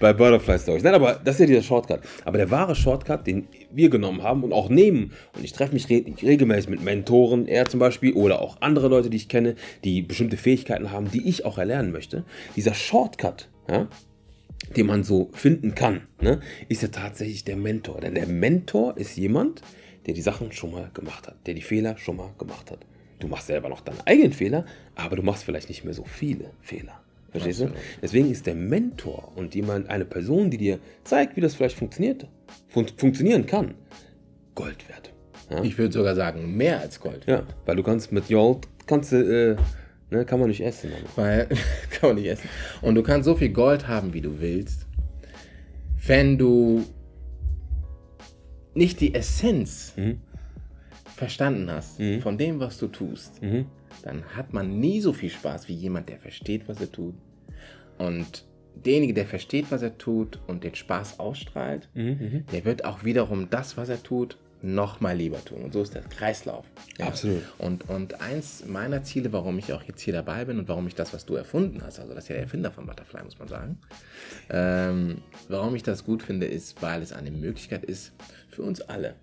bei 0.00 0.12
Butterfly 0.12 0.58
Stories. 0.58 0.82
Nein, 0.82 0.92
aber 0.92 1.18
das 1.24 1.36
ist 1.36 1.40
ja 1.40 1.46
dieser 1.46 1.62
Shortcut. 1.62 2.00
Aber 2.26 2.36
der 2.36 2.50
wahre 2.50 2.74
Shortcut, 2.74 3.26
den 3.26 3.48
wir 3.70 3.88
genommen 3.88 4.22
haben 4.22 4.44
und 4.44 4.52
auch 4.52 4.68
nehmen, 4.68 5.12
und 5.34 5.42
ich 5.42 5.54
treffe 5.54 5.72
mich 5.72 5.88
re 5.88 6.04
regelmäßig 6.22 6.68
mit 6.68 6.84
Mentoren, 6.84 7.48
er 7.48 7.64
zum 7.64 7.80
Beispiel, 7.80 8.12
oder 8.12 8.42
auch 8.42 8.58
andere 8.60 8.88
Leute, 8.88 9.08
die 9.08 9.16
ich 9.16 9.30
kenne, 9.30 9.54
die 9.84 10.02
bestimmte 10.02 10.36
Fähigkeiten 10.36 10.92
haben, 10.92 11.10
die 11.10 11.26
ich 11.26 11.46
auch 11.46 11.56
erlernen 11.56 11.90
möchte. 11.90 12.26
Dieser 12.54 12.74
Shortcut, 12.74 13.48
ja, 13.70 13.88
den 14.76 14.86
man 14.86 15.04
so 15.04 15.30
finden 15.32 15.74
kann, 15.74 16.02
ne, 16.20 16.40
ist 16.68 16.82
ja 16.82 16.88
tatsächlich 16.88 17.44
der 17.44 17.56
Mentor. 17.56 18.02
Denn 18.02 18.14
der 18.14 18.26
Mentor 18.26 18.98
ist 18.98 19.16
jemand, 19.16 19.62
der 19.62 19.72
die 20.06 20.22
Sachen 20.22 20.52
schon 20.52 20.72
mal 20.72 20.90
gemacht 20.94 21.26
hat, 21.28 21.36
der 21.46 21.54
die 21.54 21.62
Fehler 21.62 21.96
schon 21.96 22.16
mal 22.16 22.30
gemacht 22.38 22.70
hat. 22.70 22.80
Du 23.20 23.28
machst 23.28 23.46
selber 23.46 23.68
noch 23.68 23.80
deine 23.80 24.04
eigenen 24.06 24.32
Fehler, 24.32 24.66
aber 24.96 25.16
du 25.16 25.22
machst 25.22 25.44
vielleicht 25.44 25.68
nicht 25.68 25.84
mehr 25.84 25.94
so 25.94 26.04
viele 26.04 26.50
Fehler. 26.60 27.00
Verstehst 27.30 27.60
du? 27.60 27.70
Deswegen 28.02 28.30
ist 28.30 28.46
der 28.46 28.54
Mentor 28.54 29.32
und 29.36 29.54
jemand, 29.54 29.88
eine 29.88 30.04
Person, 30.04 30.50
die 30.50 30.58
dir 30.58 30.78
zeigt, 31.04 31.36
wie 31.36 31.40
das 31.40 31.54
vielleicht 31.54 31.78
funktioniert, 31.78 32.26
fun 32.68 32.86
funktionieren 32.96 33.46
kann, 33.46 33.74
Gold 34.54 34.88
wert. 34.88 35.12
Ja? 35.50 35.62
Ich 35.62 35.78
würde 35.78 35.92
sogar 35.92 36.14
sagen, 36.14 36.56
mehr 36.56 36.80
als 36.80 37.00
Gold. 37.00 37.24
ja, 37.26 37.44
weil 37.64 37.76
du 37.76 37.82
kannst 37.82 38.12
mit 38.12 38.28
Gold, 38.28 38.68
kannst 38.86 39.12
du, 39.12 39.16
äh, 39.16 39.56
ne, 40.10 40.26
kann 40.26 40.40
man 40.40 40.48
nicht 40.48 40.62
essen. 40.62 40.90
Weil, 41.16 41.46
kann 41.90 42.10
man 42.10 42.16
nicht 42.16 42.26
essen. 42.26 42.48
Und 42.82 42.96
du 42.96 43.02
kannst 43.02 43.24
so 43.24 43.34
viel 43.34 43.50
Gold 43.50 43.88
haben, 43.88 44.12
wie 44.12 44.20
du 44.20 44.40
willst. 44.40 44.86
Wenn 46.06 46.36
du 46.36 46.84
nicht 48.74 49.00
die 49.00 49.14
Essenz 49.14 49.94
verstanden 51.16 51.70
hast 51.70 52.00
von 52.20 52.38
dem, 52.38 52.60
was 52.60 52.78
du 52.78 52.88
tust, 52.88 53.40
dann 54.02 54.24
hat 54.36 54.52
man 54.52 54.80
nie 54.80 55.00
so 55.00 55.12
viel 55.12 55.30
Spaß 55.30 55.68
wie 55.68 55.74
jemand, 55.74 56.08
der 56.08 56.18
versteht, 56.18 56.68
was 56.68 56.80
er 56.80 56.90
tut. 56.90 57.14
Und 57.98 58.44
derjenige, 58.74 59.14
der 59.14 59.26
versteht, 59.26 59.70
was 59.70 59.82
er 59.82 59.98
tut 59.98 60.40
und 60.46 60.64
den 60.64 60.74
Spaß 60.74 61.20
ausstrahlt, 61.20 61.88
der 61.94 62.64
wird 62.64 62.84
auch 62.84 63.04
wiederum 63.04 63.50
das, 63.50 63.76
was 63.76 63.88
er 63.88 64.02
tut, 64.02 64.38
noch 64.62 65.00
mal 65.00 65.16
lieber 65.16 65.44
tun. 65.44 65.62
Und 65.62 65.72
so 65.72 65.82
ist 65.82 65.94
der 65.94 66.02
Kreislauf. 66.02 66.64
Absolut. 67.00 67.42
Und, 67.58 67.88
und 67.88 68.20
eins 68.20 68.64
meiner 68.64 69.02
Ziele, 69.02 69.32
warum 69.32 69.58
ich 69.58 69.72
auch 69.72 69.82
jetzt 69.82 70.00
hier 70.00 70.12
dabei 70.12 70.44
bin 70.44 70.58
und 70.58 70.68
warum 70.68 70.86
ich 70.86 70.94
das, 70.94 71.12
was 71.12 71.26
du 71.26 71.34
erfunden 71.34 71.82
hast, 71.84 71.98
also 71.98 72.14
das 72.14 72.24
ist 72.24 72.28
ja 72.28 72.34
der 72.34 72.44
Erfinder 72.44 72.70
von 72.70 72.86
Butterfly, 72.86 73.24
muss 73.24 73.38
man 73.38 73.48
sagen, 73.48 73.78
ähm, 74.50 75.18
warum 75.48 75.74
ich 75.74 75.82
das 75.82 76.04
gut 76.04 76.22
finde, 76.22 76.46
ist, 76.46 76.80
weil 76.80 77.02
es 77.02 77.12
eine 77.12 77.32
Möglichkeit 77.32 77.84
ist, 77.84 78.12
für 78.52 78.62
uns 78.62 78.80
alle, 78.82 79.16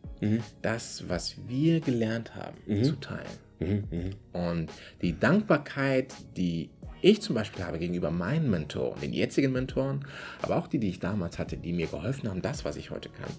das, 0.62 1.08
was 1.08 1.38
wir 1.48 1.80
gelernt 1.80 2.36
haben, 2.36 2.58
zu 2.84 2.96
teilen. 3.00 4.16
Und 4.34 4.72
die 5.02 5.18
Dankbarkeit, 5.18 6.14
die 6.36 6.70
ich 7.02 7.22
zum 7.22 7.36
Beispiel 7.36 7.64
habe 7.64 7.80
gegenüber 7.80 8.12
meinen 8.12 8.50
Mentoren, 8.50 9.00
den 9.00 9.14
jetzigen 9.14 9.52
Mentoren, 9.54 10.06
aber 10.42 10.58
auch 10.58 10.68
die, 10.68 10.80
die 10.80 10.90
ich 10.90 11.00
damals 11.00 11.40
hatte, 11.40 11.56
die 11.56 11.72
mir 11.72 11.88
geholfen 11.88 12.30
haben, 12.30 12.42
das, 12.42 12.66
was 12.66 12.76
ich 12.76 12.92
heute 12.92 13.10
kann, 13.10 13.30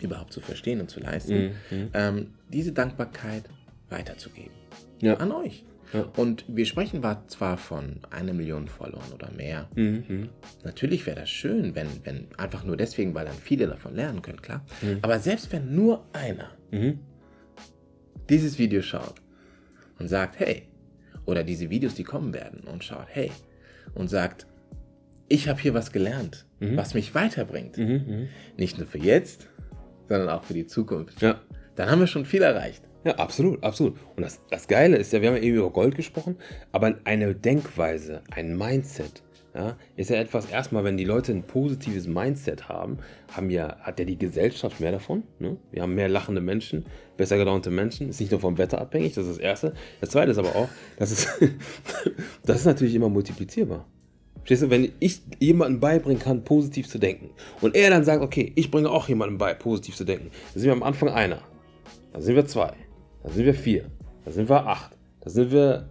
überhaupt 0.00 0.32
zu 0.32 0.40
verstehen 0.40 0.80
und 0.80 0.90
zu 0.90 1.00
leisten, 1.00 1.54
ähm, 1.94 2.32
diese 2.48 2.72
Dankbarkeit 2.72 3.44
weiterzugeben. 3.90 4.52
Ja. 5.00 5.14
An 5.18 5.30
euch. 5.32 5.64
Ja. 5.92 6.10
Und 6.16 6.44
wir 6.48 6.66
sprechen 6.66 7.02
zwar 7.28 7.56
von 7.58 8.00
einer 8.10 8.32
Million 8.32 8.66
Followern 8.68 9.12
oder 9.14 9.30
mehr. 9.32 9.68
Natürlich 10.64 11.06
wäre 11.06 11.20
das 11.20 11.30
schön, 11.30 11.74
wenn, 11.74 11.88
wenn 12.04 12.26
einfach 12.36 12.64
nur 12.64 12.76
deswegen, 12.76 13.14
weil 13.14 13.26
dann 13.26 13.34
viele 13.34 13.66
davon 13.66 13.94
lernen 13.94 14.22
können, 14.22 14.42
klar. 14.42 14.64
Aber 15.02 15.18
selbst 15.20 15.52
wenn 15.52 15.74
nur 15.74 16.04
einer 16.12 16.50
dieses 18.28 18.58
Video 18.58 18.82
schaut 18.82 19.14
und 19.98 20.08
sagt, 20.08 20.38
hey, 20.40 20.62
oder 21.26 21.44
diese 21.44 21.70
Videos, 21.70 21.94
die 21.94 22.04
kommen 22.04 22.34
werden 22.34 22.60
und 22.66 22.84
schaut, 22.84 23.06
hey, 23.08 23.30
und 23.94 24.08
sagt, 24.08 24.46
ich 25.28 25.48
habe 25.48 25.60
hier 25.60 25.74
was 25.74 25.92
gelernt, 25.92 26.46
Mhm. 26.60 26.76
was 26.76 26.94
mich 26.94 27.14
weiterbringt. 27.14 27.76
Mhm, 27.78 28.04
mhm. 28.06 28.28
Nicht 28.56 28.78
nur 28.78 28.86
für 28.86 28.98
jetzt, 28.98 29.48
sondern 30.08 30.28
auch 30.28 30.44
für 30.44 30.54
die 30.54 30.66
Zukunft. 30.66 31.20
Ja. 31.22 31.40
Dann 31.76 31.90
haben 31.90 32.00
wir 32.00 32.06
schon 32.06 32.24
viel 32.24 32.42
erreicht. 32.42 32.82
Ja, 33.04 33.16
absolut, 33.16 33.62
absolut. 33.62 33.96
Und 34.16 34.22
das, 34.22 34.40
das 34.50 34.66
Geile 34.66 34.96
ist 34.96 35.12
ja, 35.12 35.20
wir 35.20 35.28
haben 35.28 35.36
ja 35.36 35.42
eben 35.42 35.58
über 35.58 35.70
Gold 35.70 35.94
gesprochen, 35.94 36.36
aber 36.72 36.94
eine 37.04 37.34
Denkweise, 37.34 38.22
ein 38.30 38.56
Mindset, 38.56 39.22
ja, 39.54 39.76
ist 39.94 40.10
ja 40.10 40.16
etwas, 40.16 40.46
erstmal, 40.46 40.82
wenn 40.82 40.96
die 40.96 41.04
Leute 41.04 41.30
ein 41.30 41.44
positives 41.44 42.08
Mindset 42.08 42.68
haben, 42.68 42.98
haben 43.30 43.50
ja, 43.50 43.76
hat 43.78 44.00
ja 44.00 44.04
die 44.04 44.18
Gesellschaft 44.18 44.80
mehr 44.80 44.90
davon. 44.90 45.22
Ne? 45.38 45.56
Wir 45.70 45.82
haben 45.82 45.94
mehr 45.94 46.08
lachende 46.08 46.40
Menschen, 46.40 46.86
besser 47.16 47.36
gelaunte 47.36 47.70
Menschen. 47.70 48.08
Ist 48.08 48.20
nicht 48.20 48.32
nur 48.32 48.40
vom 48.40 48.58
Wetter 48.58 48.80
abhängig, 48.80 49.14
das 49.14 49.26
ist 49.26 49.36
das 49.36 49.38
Erste. 49.38 49.74
Das 50.00 50.10
Zweite 50.10 50.32
ist 50.32 50.38
aber 50.38 50.56
auch, 50.56 50.68
das 50.98 51.12
ist, 51.12 51.28
das 52.44 52.56
ist 52.60 52.64
natürlich 52.64 52.96
immer 52.96 53.08
multiplizierbar. 53.08 53.86
Verstehst 54.38 54.62
du, 54.62 54.70
wenn 54.70 54.90
ich 54.98 55.22
jemandem 55.38 55.78
beibringen 55.78 56.20
kann, 56.20 56.42
positiv 56.42 56.88
zu 56.88 56.98
denken, 56.98 57.30
und 57.60 57.76
er 57.76 57.90
dann 57.90 58.04
sagt, 58.04 58.22
okay, 58.22 58.52
ich 58.56 58.72
bringe 58.72 58.90
auch 58.90 59.08
jemandem 59.08 59.38
bei, 59.38 59.54
positiv 59.54 59.94
zu 59.94 60.04
denken, 60.04 60.30
dann 60.52 60.60
sind 60.60 60.64
wir 60.64 60.72
am 60.72 60.82
Anfang 60.82 61.10
einer, 61.10 61.40
dann 62.12 62.22
sind 62.22 62.34
wir 62.34 62.44
zwei, 62.46 62.74
dann 63.24 63.32
sind 63.32 63.44
wir 63.46 63.54
vier, 63.54 63.86
dann 64.24 64.34
sind 64.34 64.48
wir 64.48 64.66
acht, 64.66 64.92
dann 65.20 65.32
sind 65.32 65.50
wir 65.50 65.88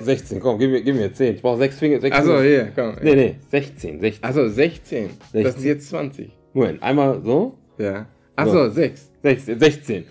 16, 0.00 0.38
komm, 0.40 0.58
gib 0.58 0.70
mir, 0.70 0.82
gib 0.82 0.94
mir 0.94 1.12
10, 1.12 1.36
ich 1.36 1.42
brauche 1.42 1.58
sechs 1.58 1.78
Finger. 1.78 2.00
Sechs 2.00 2.16
Achso, 2.16 2.40
hier, 2.40 2.70
komm. 2.74 2.96
Nee, 3.02 3.14
nee, 3.14 3.34
16, 3.50 4.00
16. 4.00 4.24
Achso, 4.24 4.48
16. 4.48 5.10
Das 5.20 5.30
16. 5.32 5.52
sind 5.60 5.68
jetzt 5.68 5.88
20. 5.88 6.30
Moment, 6.52 6.82
einmal 6.82 7.20
so, 7.24 7.56
Ja. 7.78 8.06
Achso, 8.36 8.68
So. 8.68 8.74
6. 8.74 9.10
16, 9.22 9.58
16. 9.58 10.04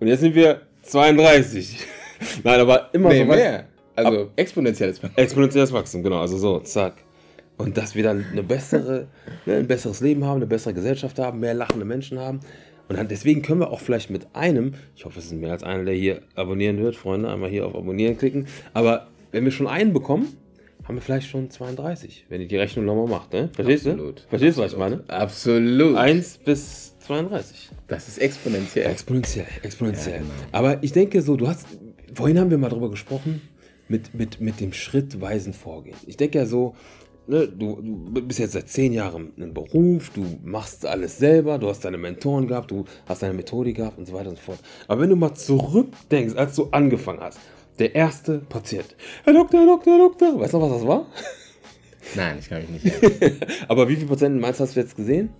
Und 0.00 0.06
jetzt 0.06 0.20
sind 0.20 0.34
wir 0.34 0.62
32. 0.82 1.78
Nein, 2.44 2.60
aber 2.60 2.88
immer 2.92 3.10
Nee, 3.10 3.18
so 3.18 3.24
mehr. 3.26 3.64
Also 3.94 4.30
exponentielles 4.36 5.02
Wachstum. 5.02 5.22
Exponentielles 5.22 5.72
Wachstum, 5.72 6.02
genau, 6.02 6.20
also 6.20 6.38
so, 6.38 6.60
zack. 6.60 6.94
Und 7.58 7.76
dass 7.76 7.94
wir 7.96 8.04
dann 8.04 8.24
eine 8.30 8.42
bessere, 8.44 9.08
ne, 9.44 9.56
ein 9.56 9.66
besseres 9.66 10.00
Leben 10.00 10.24
haben, 10.24 10.36
eine 10.36 10.46
bessere 10.46 10.72
Gesellschaft 10.72 11.18
haben, 11.18 11.40
mehr 11.40 11.54
lachende 11.54 11.84
Menschen 11.84 12.18
haben. 12.18 12.40
Und 12.88 13.10
deswegen 13.10 13.42
können 13.42 13.60
wir 13.60 13.70
auch 13.70 13.80
vielleicht 13.80 14.10
mit 14.10 14.34
einem, 14.34 14.74
ich 14.96 15.04
hoffe, 15.04 15.18
es 15.18 15.28
sind 15.28 15.40
mehr 15.40 15.52
als 15.52 15.62
einer, 15.62 15.84
der 15.84 15.94
hier 15.94 16.22
abonnieren 16.34 16.78
wird, 16.78 16.96
Freunde, 16.96 17.30
einmal 17.30 17.50
hier 17.50 17.66
auf 17.66 17.74
Abonnieren 17.74 18.16
klicken. 18.16 18.46
Aber 18.72 19.08
wenn 19.30 19.44
wir 19.44 19.52
schon 19.52 19.66
einen 19.66 19.92
bekommen, 19.92 20.28
haben 20.84 20.94
wir 20.94 21.02
vielleicht 21.02 21.28
schon 21.28 21.50
32, 21.50 22.24
wenn 22.30 22.40
ihr 22.40 22.48
die 22.48 22.56
Rechnung 22.56 22.86
nochmal 22.86 23.08
macht, 23.08 23.34
ne? 23.34 23.50
Verstehst 23.52 23.86
Absolut. 23.86 24.20
du? 24.20 24.28
Verstehst 24.30 24.56
du, 24.56 24.62
was 24.62 24.72
ich 24.72 24.78
meine? 24.78 25.04
Absolut. 25.08 25.96
1 25.96 26.38
bis 26.38 26.98
32. 27.00 27.70
Das 27.88 28.08
ist 28.08 28.18
exponentiell. 28.18 28.90
Exponentiell, 28.90 29.46
exponentiell. 29.62 30.16
Ja, 30.16 30.22
genau. 30.22 30.32
Aber 30.52 30.82
ich 30.82 30.92
denke 30.92 31.20
so, 31.20 31.36
du 31.36 31.46
hast, 31.46 31.66
vorhin 32.14 32.38
haben 32.38 32.50
wir 32.50 32.56
mal 32.56 32.70
drüber 32.70 32.90
gesprochen, 32.90 33.42
mit, 33.88 34.14
mit, 34.14 34.40
mit 34.40 34.60
dem 34.60 34.72
schrittweisen 34.72 35.52
Vorgehen. 35.52 35.96
Ich 36.06 36.16
denke 36.16 36.38
ja 36.38 36.46
so, 36.46 36.74
ne, 37.28 37.46
du, 37.48 37.80
du 37.80 38.22
bist 38.26 38.38
jetzt 38.40 38.52
seit 38.52 38.68
zehn 38.68 38.92
Jahren 38.92 39.32
im 39.36 39.54
Beruf, 39.54 40.10
du 40.10 40.24
machst 40.42 40.84
alles 40.86 41.18
selber, 41.18 41.58
du 41.58 41.68
hast 41.68 41.84
deine 41.84 41.98
Mentoren 41.98 42.46
gehabt, 42.48 42.70
du 42.70 42.84
hast 43.06 43.22
deine 43.22 43.34
Methodik 43.34 43.76
gehabt 43.76 43.98
und 43.98 44.06
so 44.06 44.12
weiter 44.14 44.30
und 44.30 44.36
so 44.36 44.42
fort. 44.42 44.58
Aber 44.88 45.00
wenn 45.02 45.10
du 45.10 45.16
mal 45.16 45.34
zurückdenkst, 45.34 46.34
als 46.36 46.56
du 46.56 46.68
angefangen 46.70 47.20
hast, 47.20 47.38
der 47.78 47.94
erste 47.94 48.38
Patient, 48.40 48.96
Herr 49.24 49.34
Doktor, 49.34 49.60
Herr 49.60 49.66
Doktor, 49.66 49.92
Herr 49.92 49.98
Doktor, 50.08 50.40
weißt 50.40 50.54
du 50.54 50.58
noch, 50.58 50.70
was 50.70 50.78
das 50.78 50.88
war? 50.88 51.06
Nein, 52.16 52.38
ich 52.40 52.48
kann 52.48 52.62
mich 52.62 52.82
nicht 52.84 52.86
erinnern. 53.02 53.38
Aber 53.68 53.88
wie 53.88 53.96
viele 53.96 54.08
Patienten 54.08 54.40
meinst 54.40 54.58
du, 54.60 54.64
hast 54.64 54.74
du 54.74 54.80
jetzt 54.80 54.96
gesehen? 54.96 55.30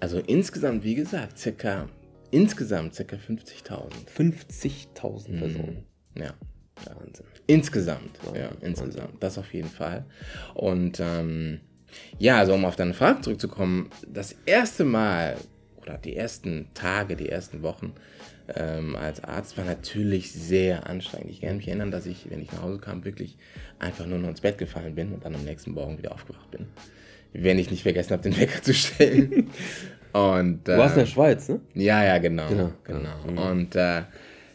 Also 0.00 0.18
insgesamt, 0.18 0.84
wie 0.84 0.94
gesagt, 0.94 1.38
circa, 1.38 1.88
insgesamt 2.30 2.94
circa 2.94 3.16
50.000. 3.16 3.88
50.000 4.16 5.30
Mhm. 5.30 5.38
Personen. 5.38 5.84
Ja. 6.16 6.34
Wahnsinn. 6.86 7.26
Insgesamt, 7.46 8.18
ja, 8.34 8.50
insgesamt. 8.60 9.14
Das 9.20 9.38
auf 9.38 9.52
jeden 9.54 9.68
Fall. 9.70 10.04
Und 10.54 11.00
ähm, 11.00 11.60
ja, 12.18 12.38
also 12.38 12.54
um 12.54 12.64
auf 12.64 12.76
deine 12.76 12.94
Frage 12.94 13.20
zurückzukommen, 13.22 13.90
das 14.06 14.34
erste 14.46 14.84
Mal 14.84 15.36
oder 15.80 15.96
die 15.98 16.16
ersten 16.16 16.68
Tage, 16.74 17.16
die 17.16 17.28
ersten 17.28 17.62
Wochen 17.62 17.94
ähm, 18.54 18.96
als 18.96 19.22
Arzt 19.24 19.56
war 19.58 19.64
natürlich 19.64 20.32
sehr 20.32 20.86
anstrengend. 20.86 21.30
Ich 21.30 21.40
kann 21.40 21.56
mich 21.56 21.68
erinnern, 21.68 21.90
dass 21.90 22.06
ich, 22.06 22.30
wenn 22.30 22.40
ich 22.40 22.50
nach 22.52 22.62
Hause 22.62 22.78
kam, 22.78 23.04
wirklich 23.04 23.36
einfach 23.78 24.06
nur 24.06 24.18
noch 24.18 24.28
ins 24.28 24.40
Bett 24.40 24.58
gefallen 24.58 24.94
bin 24.94 25.12
und 25.12 25.24
dann 25.24 25.34
am 25.34 25.44
nächsten 25.44 25.72
Morgen 25.72 25.98
wieder 25.98 26.12
aufgewacht 26.12 26.50
bin. 26.50 26.66
Wenn 27.34 27.58
ich 27.58 27.70
nicht 27.70 27.82
vergessen 27.82 28.12
habe, 28.12 28.22
den 28.22 28.38
Wecker 28.38 28.62
zu 28.62 28.72
stellen. 28.74 29.50
Und, 30.14 30.66
Du 30.66 30.76
warst 30.78 30.94
in 30.94 31.02
äh, 31.02 31.04
der 31.04 31.10
Schweiz, 31.10 31.48
ne? 31.50 31.60
ja, 31.74 32.02
ja, 32.02 32.16
genau. 32.16 32.48
Genau, 32.48 32.72
Genau. 32.84 33.10
ja. 33.36 33.50
Und 33.50 33.76
äh, 33.76 34.02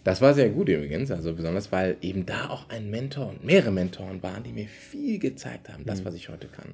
das 0.03 0.21
war 0.21 0.33
sehr 0.33 0.49
gut 0.49 0.69
übrigens, 0.69 1.11
also 1.11 1.33
besonders, 1.33 1.71
weil 1.71 1.97
eben 2.01 2.25
da 2.25 2.49
auch 2.49 2.69
ein 2.69 2.89
Mentor 2.89 3.29
und 3.29 3.43
mehrere 3.45 3.71
Mentoren 3.71 4.21
waren, 4.23 4.43
die 4.43 4.51
mir 4.51 4.67
viel 4.67 5.19
gezeigt 5.19 5.69
haben, 5.69 5.83
Mhm. 5.83 5.87
das, 5.87 6.03
was 6.05 6.13
ich 6.15 6.29
heute 6.29 6.47
kann, 6.47 6.73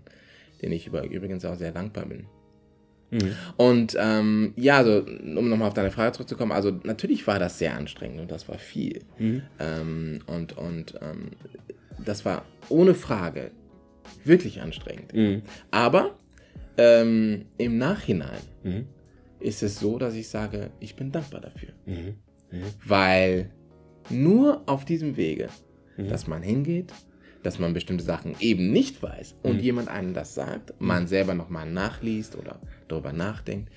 den 0.62 0.72
ich 0.72 0.88
über, 0.88 1.04
übrigens 1.04 1.46
auch 1.46 1.56
sehr 1.56 1.72
dankbar 1.72 2.06
bin. 2.06 2.26
Mhm. 3.12 3.32
Und 3.58 3.98
ähm, 4.00 4.54
ja, 4.56 4.78
also 4.78 5.04
um 5.06 5.50
nochmal 5.50 5.68
auf 5.70 5.74
deine 5.74 5.90
Frage 5.92 6.12
zurückzukommen, 6.14 6.52
also 6.52 6.72
natürlich 6.84 7.26
war 7.28 7.40
das 7.40 7.58
sehr 7.58 7.76
anstrengend 7.76 8.20
und 8.22 8.32
das 8.32 8.48
war 8.48 8.58
viel. 8.60 9.02
Mhm. 9.18 9.42
Ähm, 9.60 10.20
und 10.28 10.58
und 10.58 10.94
ähm, 11.02 11.32
das 12.06 12.24
war 12.26 12.46
ohne 12.70 12.94
Frage 12.94 13.52
wirklich 14.24 14.62
anstrengend. 14.62 15.14
Mhm. 15.14 15.42
Aber 15.72 16.18
ähm, 16.78 17.46
im 17.58 17.78
Nachhinein 17.78 18.42
Mhm. 18.64 18.86
ist 19.40 19.64
es 19.64 19.80
so, 19.80 19.98
dass 19.98 20.14
ich 20.14 20.28
sage, 20.30 20.70
ich 20.80 20.96
bin 20.96 21.12
dankbar 21.12 21.42
dafür. 21.42 21.70
Mhm. 22.52 22.64
Weil 22.86 23.52
nur 24.10 24.64
auf 24.68 24.86
diesem 24.86 25.18
Wege, 25.18 25.50
Mhm. 25.98 26.08
dass 26.10 26.28
man 26.28 26.42
hingeht, 26.42 26.94
dass 27.44 27.60
man 27.60 27.74
bestimmte 27.74 28.04
Sachen 28.04 28.36
eben 28.40 28.72
nicht 28.72 29.02
weiß 29.02 29.36
und 29.44 29.58
Mhm. 29.58 29.60
jemand 29.64 29.88
einem 29.90 30.14
das 30.14 30.34
sagt, 30.36 30.74
man 30.80 31.08
selber 31.08 31.34
nochmal 31.36 31.70
nachliest 31.72 32.36
oder 32.36 32.60
darüber 32.88 33.14
nachdenkt 33.14 33.72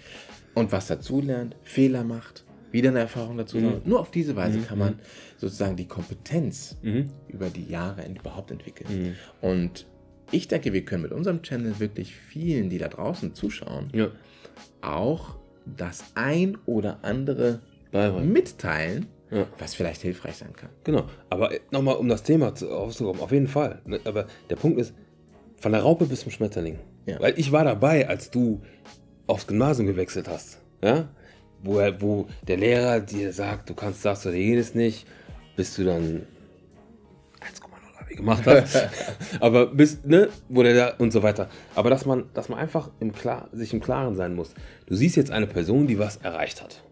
und 0.54 0.72
was 0.72 0.88
dazulernt, 0.88 1.56
Fehler 1.62 2.02
macht, 2.04 2.44
wieder 2.72 2.88
eine 2.90 3.00
Erfahrung 3.00 3.36
dazu 3.36 3.58
Mhm. 3.58 3.62
sammelt. 3.62 3.86
Nur 3.86 4.00
auf 4.00 4.10
diese 4.10 4.34
Weise 4.34 4.58
Mhm. 4.58 4.64
kann 4.66 4.78
man 4.78 4.98
sozusagen 5.36 5.76
die 5.76 5.86
Kompetenz 5.86 6.76
Mhm. 6.82 7.10
über 7.28 7.50
die 7.50 7.66
Jahre 7.66 8.02
überhaupt 8.08 8.50
entwickeln. 8.50 8.88
Mhm. 9.08 9.14
Und 9.46 9.86
ich 10.30 10.48
denke, 10.48 10.72
wir 10.72 10.84
können 10.84 11.02
mit 11.02 11.12
unserem 11.12 11.42
Channel 11.42 11.78
wirklich 11.78 12.14
vielen, 12.16 12.70
die 12.70 12.78
da 12.78 12.88
draußen 12.88 13.34
zuschauen, 13.34 13.90
Ja. 13.94 14.08
auch 14.80 15.36
das 15.66 16.04
ein 16.14 16.56
oder 16.66 17.04
andere 17.04 17.60
Beibringen. 17.92 18.32
mitteilen, 18.32 19.06
Ja. 19.30 19.46
was 19.58 19.74
vielleicht 19.74 20.02
hilfreich 20.02 20.36
sein 20.36 20.52
kann. 20.54 20.70
Genau. 20.84 21.04
Aber 21.30 21.50
nochmal, 21.70 21.96
um 21.96 22.08
das 22.08 22.22
Thema 22.22 22.54
zu, 22.54 22.70
aufzukommen, 22.70 23.20
auf 23.22 23.30
jeden 23.32 23.46
Fall. 23.48 23.80
Ne, 23.84 24.00
Aber 24.04 24.26
der 24.50 24.56
Punkt 24.56 24.78
ist, 24.80 24.92
von 25.58 25.72
der 25.72 25.82
Raupe 25.82 26.06
bis 26.06 26.20
zum 26.20 26.32
Schmetterling. 26.32 26.78
Ja. 27.06 27.20
Weil 27.20 27.38
ich 27.38 27.52
war 27.52 27.64
dabei, 27.64 28.08
als 28.08 28.30
du 28.30 28.62
aufs 29.26 29.46
Gymnasium 29.46 29.86
gewechselt 29.86 30.28
hast. 30.28 30.58
Ja? 30.82 31.08
Wo, 31.62 31.74
wo 32.00 32.26
der 32.48 32.56
Lehrer 32.56 33.00
dir 33.00 33.32
sagt, 33.32 33.70
du 33.70 33.74
kannst 33.74 34.04
das 34.04 34.26
oder 34.26 34.34
jenes 34.34 34.74
nicht, 34.74 35.06
bis 35.56 35.76
du 35.76 35.84
dann 35.84 36.26
1,0 37.40 38.00
Abi 38.00 38.14
gemacht 38.16 38.42
hast. 38.46 38.76
Aber 39.40 39.66
bis, 39.66 40.02
ne, 40.04 40.28
wo 40.48 40.62
der 40.64 40.74
da 40.74 40.94
und 40.98 41.12
so 41.12 41.22
weiter. 41.22 41.48
Aber 41.74 41.88
dass 41.90 42.04
man, 42.04 42.24
dass 42.34 42.48
man 42.48 42.58
einfach 42.58 42.90
im 43.00 43.12
Klar, 43.12 43.48
sich 43.52 43.72
im 43.72 43.80
Klaren 43.80 44.16
sein 44.16 44.34
muss. 44.34 44.54
Du 44.86 44.94
siehst 44.96 45.16
jetzt 45.16 45.30
eine 45.30 45.46
Person, 45.46 45.86
die 45.86 45.98
was 45.98 46.16
erreicht 46.16 46.60
hat. 46.62 46.82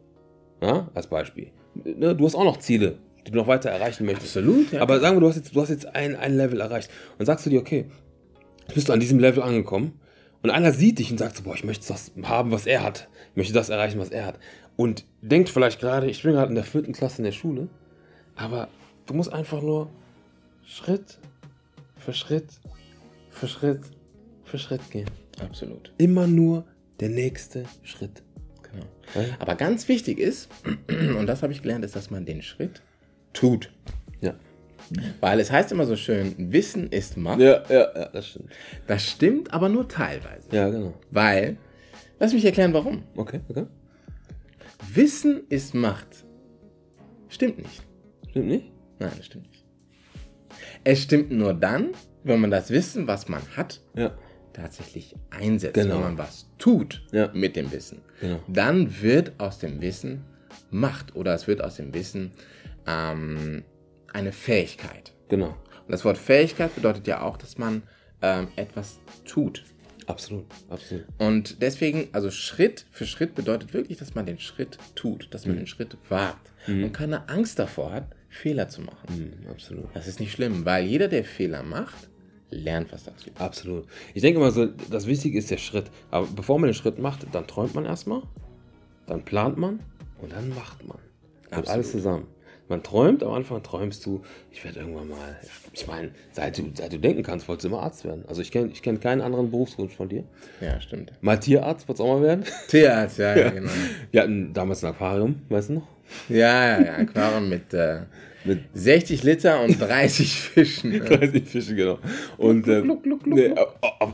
Ja, 0.60 0.88
als 0.94 1.06
Beispiel. 1.06 1.50
Ne, 1.74 2.14
du 2.14 2.24
hast 2.24 2.34
auch 2.34 2.44
noch 2.44 2.58
Ziele, 2.58 2.98
die 3.26 3.30
du 3.30 3.38
noch 3.38 3.46
weiter 3.46 3.70
erreichen 3.70 4.04
möchtest. 4.04 4.36
Absolut, 4.36 4.72
ja. 4.72 4.82
Aber 4.82 5.00
sagen 5.00 5.16
wir, 5.16 5.20
du 5.20 5.28
hast 5.28 5.36
jetzt, 5.36 5.54
du 5.54 5.60
hast 5.60 5.70
jetzt 5.70 5.94
ein, 5.94 6.16
ein 6.16 6.36
Level 6.36 6.60
erreicht. 6.60 6.90
Und 7.18 7.26
sagst 7.26 7.46
du 7.46 7.50
dir, 7.50 7.60
okay, 7.60 7.86
bist 8.74 8.88
du 8.88 8.92
an 8.92 9.00
diesem 9.00 9.18
Level 9.18 9.42
angekommen. 9.42 10.00
Und 10.42 10.50
einer 10.50 10.72
sieht 10.72 10.98
dich 10.98 11.10
und 11.10 11.18
sagt 11.18 11.36
so, 11.36 11.42
boah, 11.42 11.54
ich 11.54 11.64
möchte 11.64 11.86
das 11.88 12.12
haben, 12.22 12.50
was 12.50 12.66
er 12.66 12.82
hat. 12.82 13.08
Ich 13.30 13.36
möchte 13.36 13.52
das 13.52 13.68
erreichen, 13.68 13.98
was 13.98 14.10
er 14.10 14.26
hat. 14.26 14.38
Und 14.76 15.04
denkt 15.20 15.50
vielleicht 15.50 15.80
gerade, 15.80 16.08
ich 16.08 16.22
bin 16.22 16.32
gerade 16.32 16.48
in 16.48 16.54
der 16.54 16.64
vierten 16.64 16.92
Klasse 16.92 17.18
in 17.18 17.24
der 17.24 17.32
Schule. 17.32 17.68
Aber 18.36 18.68
du 19.06 19.14
musst 19.14 19.32
einfach 19.32 19.60
nur 19.60 19.90
Schritt 20.64 21.18
für 21.96 22.14
Schritt 22.14 22.46
für 23.30 23.48
Schritt 23.48 23.80
für 24.44 24.58
Schritt 24.58 24.90
gehen. 24.90 25.10
Absolut. 25.40 25.92
Immer 25.98 26.26
nur 26.26 26.64
der 27.00 27.08
nächste 27.08 27.64
Schritt. 27.82 28.22
Genau. 28.72 28.86
Ja? 29.14 29.34
Aber 29.38 29.54
ganz 29.54 29.88
wichtig 29.88 30.18
ist, 30.18 30.48
und 30.88 31.26
das 31.26 31.42
habe 31.42 31.52
ich 31.52 31.62
gelernt, 31.62 31.84
ist, 31.84 31.96
dass 31.96 32.10
man 32.10 32.24
den 32.24 32.42
Schritt 32.42 32.82
Tut. 33.32 33.70
Ja. 34.20 34.34
Weil 35.20 35.38
es 35.38 35.52
heißt 35.52 35.70
immer 35.70 35.86
so 35.86 35.94
schön, 35.96 36.34
Wissen 36.52 36.88
ist 36.88 37.16
Macht. 37.16 37.40
Ja, 37.40 37.62
ja, 37.68 37.88
ja, 37.94 38.08
das 38.08 38.28
stimmt. 38.28 38.50
Das 38.86 39.08
stimmt, 39.08 39.52
aber 39.52 39.68
nur 39.68 39.88
teilweise. 39.88 40.48
Ja, 40.50 40.68
genau. 40.68 40.94
Weil, 41.10 41.56
lass 42.18 42.32
mich 42.32 42.44
erklären, 42.44 42.72
warum. 42.72 43.04
Okay, 43.16 43.40
okay. 43.48 43.66
Wissen 44.92 45.42
ist 45.48 45.74
Macht. 45.74 46.24
Stimmt 47.28 47.58
nicht. 47.58 47.82
Stimmt 48.30 48.48
nicht? 48.48 48.72
Nein, 48.98 49.12
das 49.16 49.26
stimmt 49.26 49.48
nicht. 49.50 49.64
Es 50.82 51.02
stimmt 51.02 51.30
nur 51.30 51.54
dann, 51.54 51.90
wenn 52.24 52.40
man 52.40 52.50
das 52.50 52.70
Wissen, 52.70 53.06
was 53.06 53.28
man 53.28 53.42
hat, 53.56 53.80
Ja. 53.94 54.12
Tatsächlich 54.52 55.14
einsetzt, 55.30 55.74
Genau. 55.74 55.94
wenn 55.96 56.02
man 56.02 56.18
was 56.18 56.46
tut 56.58 57.02
Ja. 57.12 57.30
mit 57.32 57.56
dem 57.56 57.70
Wissen. 57.72 58.02
Genau. 58.20 58.40
Dann 58.48 59.00
wird 59.02 59.32
aus 59.38 59.58
dem 59.58 59.80
Wissen 59.80 60.24
Macht 60.70 61.16
oder 61.16 61.34
es 61.34 61.46
wird 61.46 61.62
aus 61.62 61.76
dem 61.76 61.92
Wissen 61.94 62.32
ähm, 62.86 63.64
eine 64.12 64.32
Fähigkeit. 64.32 65.12
Genau. 65.28 65.48
Und 65.48 65.88
das 65.92 66.04
Wort 66.04 66.18
Fähigkeit 66.18 66.74
bedeutet 66.74 67.06
ja 67.06 67.22
auch, 67.22 67.36
dass 67.36 67.58
man 67.58 67.82
ähm, 68.22 68.48
etwas 68.56 69.00
tut. 69.24 69.64
Absolut, 70.06 70.46
absolut. 70.68 71.04
Und 71.18 71.62
deswegen, 71.62 72.08
also 72.12 72.30
Schritt 72.32 72.84
für 72.90 73.06
Schritt 73.06 73.34
bedeutet 73.36 73.72
wirklich, 73.74 73.98
dass 73.98 74.14
man 74.14 74.26
den 74.26 74.40
Schritt 74.40 74.76
tut, 74.96 75.32
dass 75.32 75.46
man 75.46 75.56
den 75.56 75.68
Schritt 75.68 75.96
wagt 76.08 76.52
und 76.66 76.92
keine 76.92 77.28
Angst 77.28 77.58
davor 77.60 77.92
hat, 77.92 78.08
Fehler 78.28 78.68
zu 78.68 78.80
machen. 78.82 79.06
Mhm, 79.44 79.48
absolut. 79.50 79.88
Das 79.94 80.08
ist 80.08 80.18
nicht 80.18 80.32
schlimm, 80.32 80.64
weil 80.64 80.84
jeder, 80.84 81.06
der 81.08 81.24
Fehler 81.24 81.62
macht, 81.62 82.08
lernt 82.50 82.92
was 82.92 83.04
dazu. 83.04 83.30
Absolut. 83.38 83.86
Ich 84.14 84.22
denke 84.22 84.40
mal 84.40 84.50
so, 84.50 84.66
das 84.66 85.06
Wichtige 85.06 85.38
ist 85.38 85.50
der 85.50 85.58
Schritt. 85.58 85.90
Aber 86.10 86.26
bevor 86.26 86.58
man 86.58 86.68
den 86.68 86.74
Schritt 86.74 86.98
macht, 86.98 87.26
dann 87.32 87.46
träumt 87.46 87.74
man 87.74 87.84
erstmal, 87.84 88.22
dann 89.06 89.24
plant 89.24 89.56
man 89.56 89.80
und 90.20 90.32
dann 90.32 90.50
macht 90.50 90.86
man. 90.86 90.98
Kommt 91.50 91.68
alles 91.68 91.90
zusammen. 91.90 92.26
Man 92.70 92.84
träumt, 92.84 93.24
am 93.24 93.32
Anfang 93.32 93.60
träumst 93.64 94.06
du, 94.06 94.22
ich 94.52 94.64
werde 94.64 94.78
irgendwann 94.78 95.08
mal, 95.08 95.36
ich 95.72 95.88
meine, 95.88 96.12
seit 96.30 96.56
du, 96.56 96.70
seit 96.72 96.92
du 96.92 96.98
denken 96.98 97.24
kannst, 97.24 97.48
wolltest 97.48 97.64
du 97.64 97.68
immer 97.68 97.82
Arzt 97.82 98.04
werden. 98.04 98.24
Also 98.28 98.42
ich 98.42 98.52
kenne 98.52 98.70
ich 98.72 98.80
kenn 98.80 99.00
keinen 99.00 99.22
anderen 99.22 99.50
Berufswunsch 99.50 99.92
von 99.92 100.08
dir. 100.08 100.22
Ja, 100.60 100.80
stimmt. 100.80 101.12
Mal 101.20 101.40
Tierarzt 101.40 101.88
wolltest 101.88 101.98
du 101.98 102.04
auch 102.04 102.20
mal 102.20 102.22
werden. 102.22 102.44
Tierarzt, 102.68 103.18
ja, 103.18 103.36
ja, 103.36 103.50
genau. 103.50 103.72
Wir 104.12 104.22
hatten 104.22 104.52
damals 104.52 104.84
ein 104.84 104.92
Aquarium, 104.94 105.42
weißt 105.48 105.70
du 105.70 105.72
noch? 105.74 105.88
Ja, 106.28 106.78
ja, 106.78 106.84
ja, 106.84 106.92
Aquarium 106.98 107.48
mit, 107.48 107.74
äh, 107.74 108.02
Mit 108.44 108.60
60 108.72 109.24
Liter 109.24 109.64
und 109.64 109.80
30 109.80 110.32
Fischen. 110.32 110.90
ne? 110.92 111.00
30 111.00 111.48
Fische, 111.48 111.74
genau. 111.74 111.98
Und, 112.38 112.68
äh, 112.68 112.82
Gluck, 112.82 113.02
gluck, 113.02 113.24
gluck, 113.24 113.36
nee, 113.36 113.52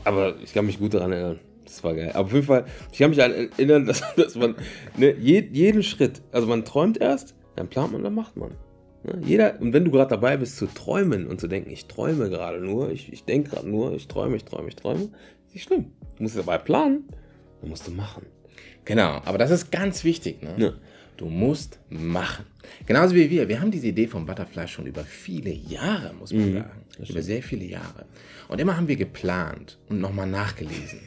aber, 0.03 0.35
ich 0.43 0.51
kann 0.51 0.65
mich 0.65 0.79
gut 0.79 0.95
daran 0.95 1.11
erinnern. 1.11 1.39
Das 1.63 1.83
war 1.83 1.93
geil. 1.93 2.09
Aber 2.15 2.25
auf 2.25 2.33
jeden 2.33 2.45
Fall, 2.45 2.65
ich 2.91 2.97
kann 2.97 3.11
mich 3.11 3.19
daran 3.19 3.33
erinnern, 3.33 3.85
dass, 3.87 4.01
dass 4.15 4.35
man 4.35 4.55
ne, 4.97 5.13
je, 5.19 5.47
jeden 5.51 5.83
Schritt, 5.83 6.23
also 6.31 6.47
man 6.47 6.65
träumt 6.65 6.97
erst, 6.97 7.35
dann 7.57 7.67
plant 7.67 7.91
man, 7.91 8.03
dann 8.03 8.15
macht 8.15 8.37
man. 8.37 8.51
Ne? 9.03 9.21
Jeder, 9.25 9.59
und 9.59 9.73
wenn 9.73 9.83
du 9.83 9.91
gerade 9.91 10.09
dabei 10.09 10.37
bist 10.37 10.57
zu 10.57 10.67
träumen 10.67 11.27
und 11.27 11.41
zu 11.41 11.47
denken, 11.47 11.69
ich 11.69 11.87
träume 11.87 12.29
gerade 12.29 12.59
nur, 12.59 12.91
ich, 12.91 13.11
ich 13.11 13.25
denke 13.25 13.49
gerade 13.51 13.69
nur, 13.69 13.93
ich 13.93 14.07
träume, 14.07 14.37
ich 14.37 14.45
träume, 14.45 14.69
ich 14.69 14.75
träume, 14.75 15.09
ist 15.47 15.53
nicht 15.53 15.63
schlimm. 15.63 15.91
Du 16.15 16.23
musst 16.23 16.37
dabei 16.37 16.57
planen, 16.57 17.05
dann 17.61 17.69
musst 17.69 17.87
du 17.87 17.91
machen. 17.91 18.25
Genau, 18.85 19.21
aber 19.25 19.37
das 19.37 19.51
ist 19.51 19.71
ganz 19.71 20.03
wichtig. 20.03 20.41
Ne? 20.41 20.55
Ja. 20.57 20.73
Du 21.17 21.25
musst 21.25 21.79
machen. 21.89 22.45
Genauso 22.85 23.15
wie 23.15 23.29
wir. 23.29 23.47
Wir 23.47 23.59
haben 23.59 23.71
diese 23.71 23.87
Idee 23.87 24.07
vom 24.07 24.25
Butterfly 24.25 24.67
schon 24.67 24.85
über 24.85 25.03
viele 25.03 25.51
Jahre, 25.51 26.13
muss 26.13 26.31
man 26.31 26.53
sagen. 26.53 26.85
Über 27.09 27.21
sehr 27.21 27.41
viele 27.41 27.65
Jahre. 27.65 28.05
Und 28.47 28.61
immer 28.61 28.77
haben 28.77 28.87
wir 28.87 28.95
geplant 28.95 29.79
und 29.89 29.99
nochmal 29.99 30.27
nachgelesen. 30.27 30.99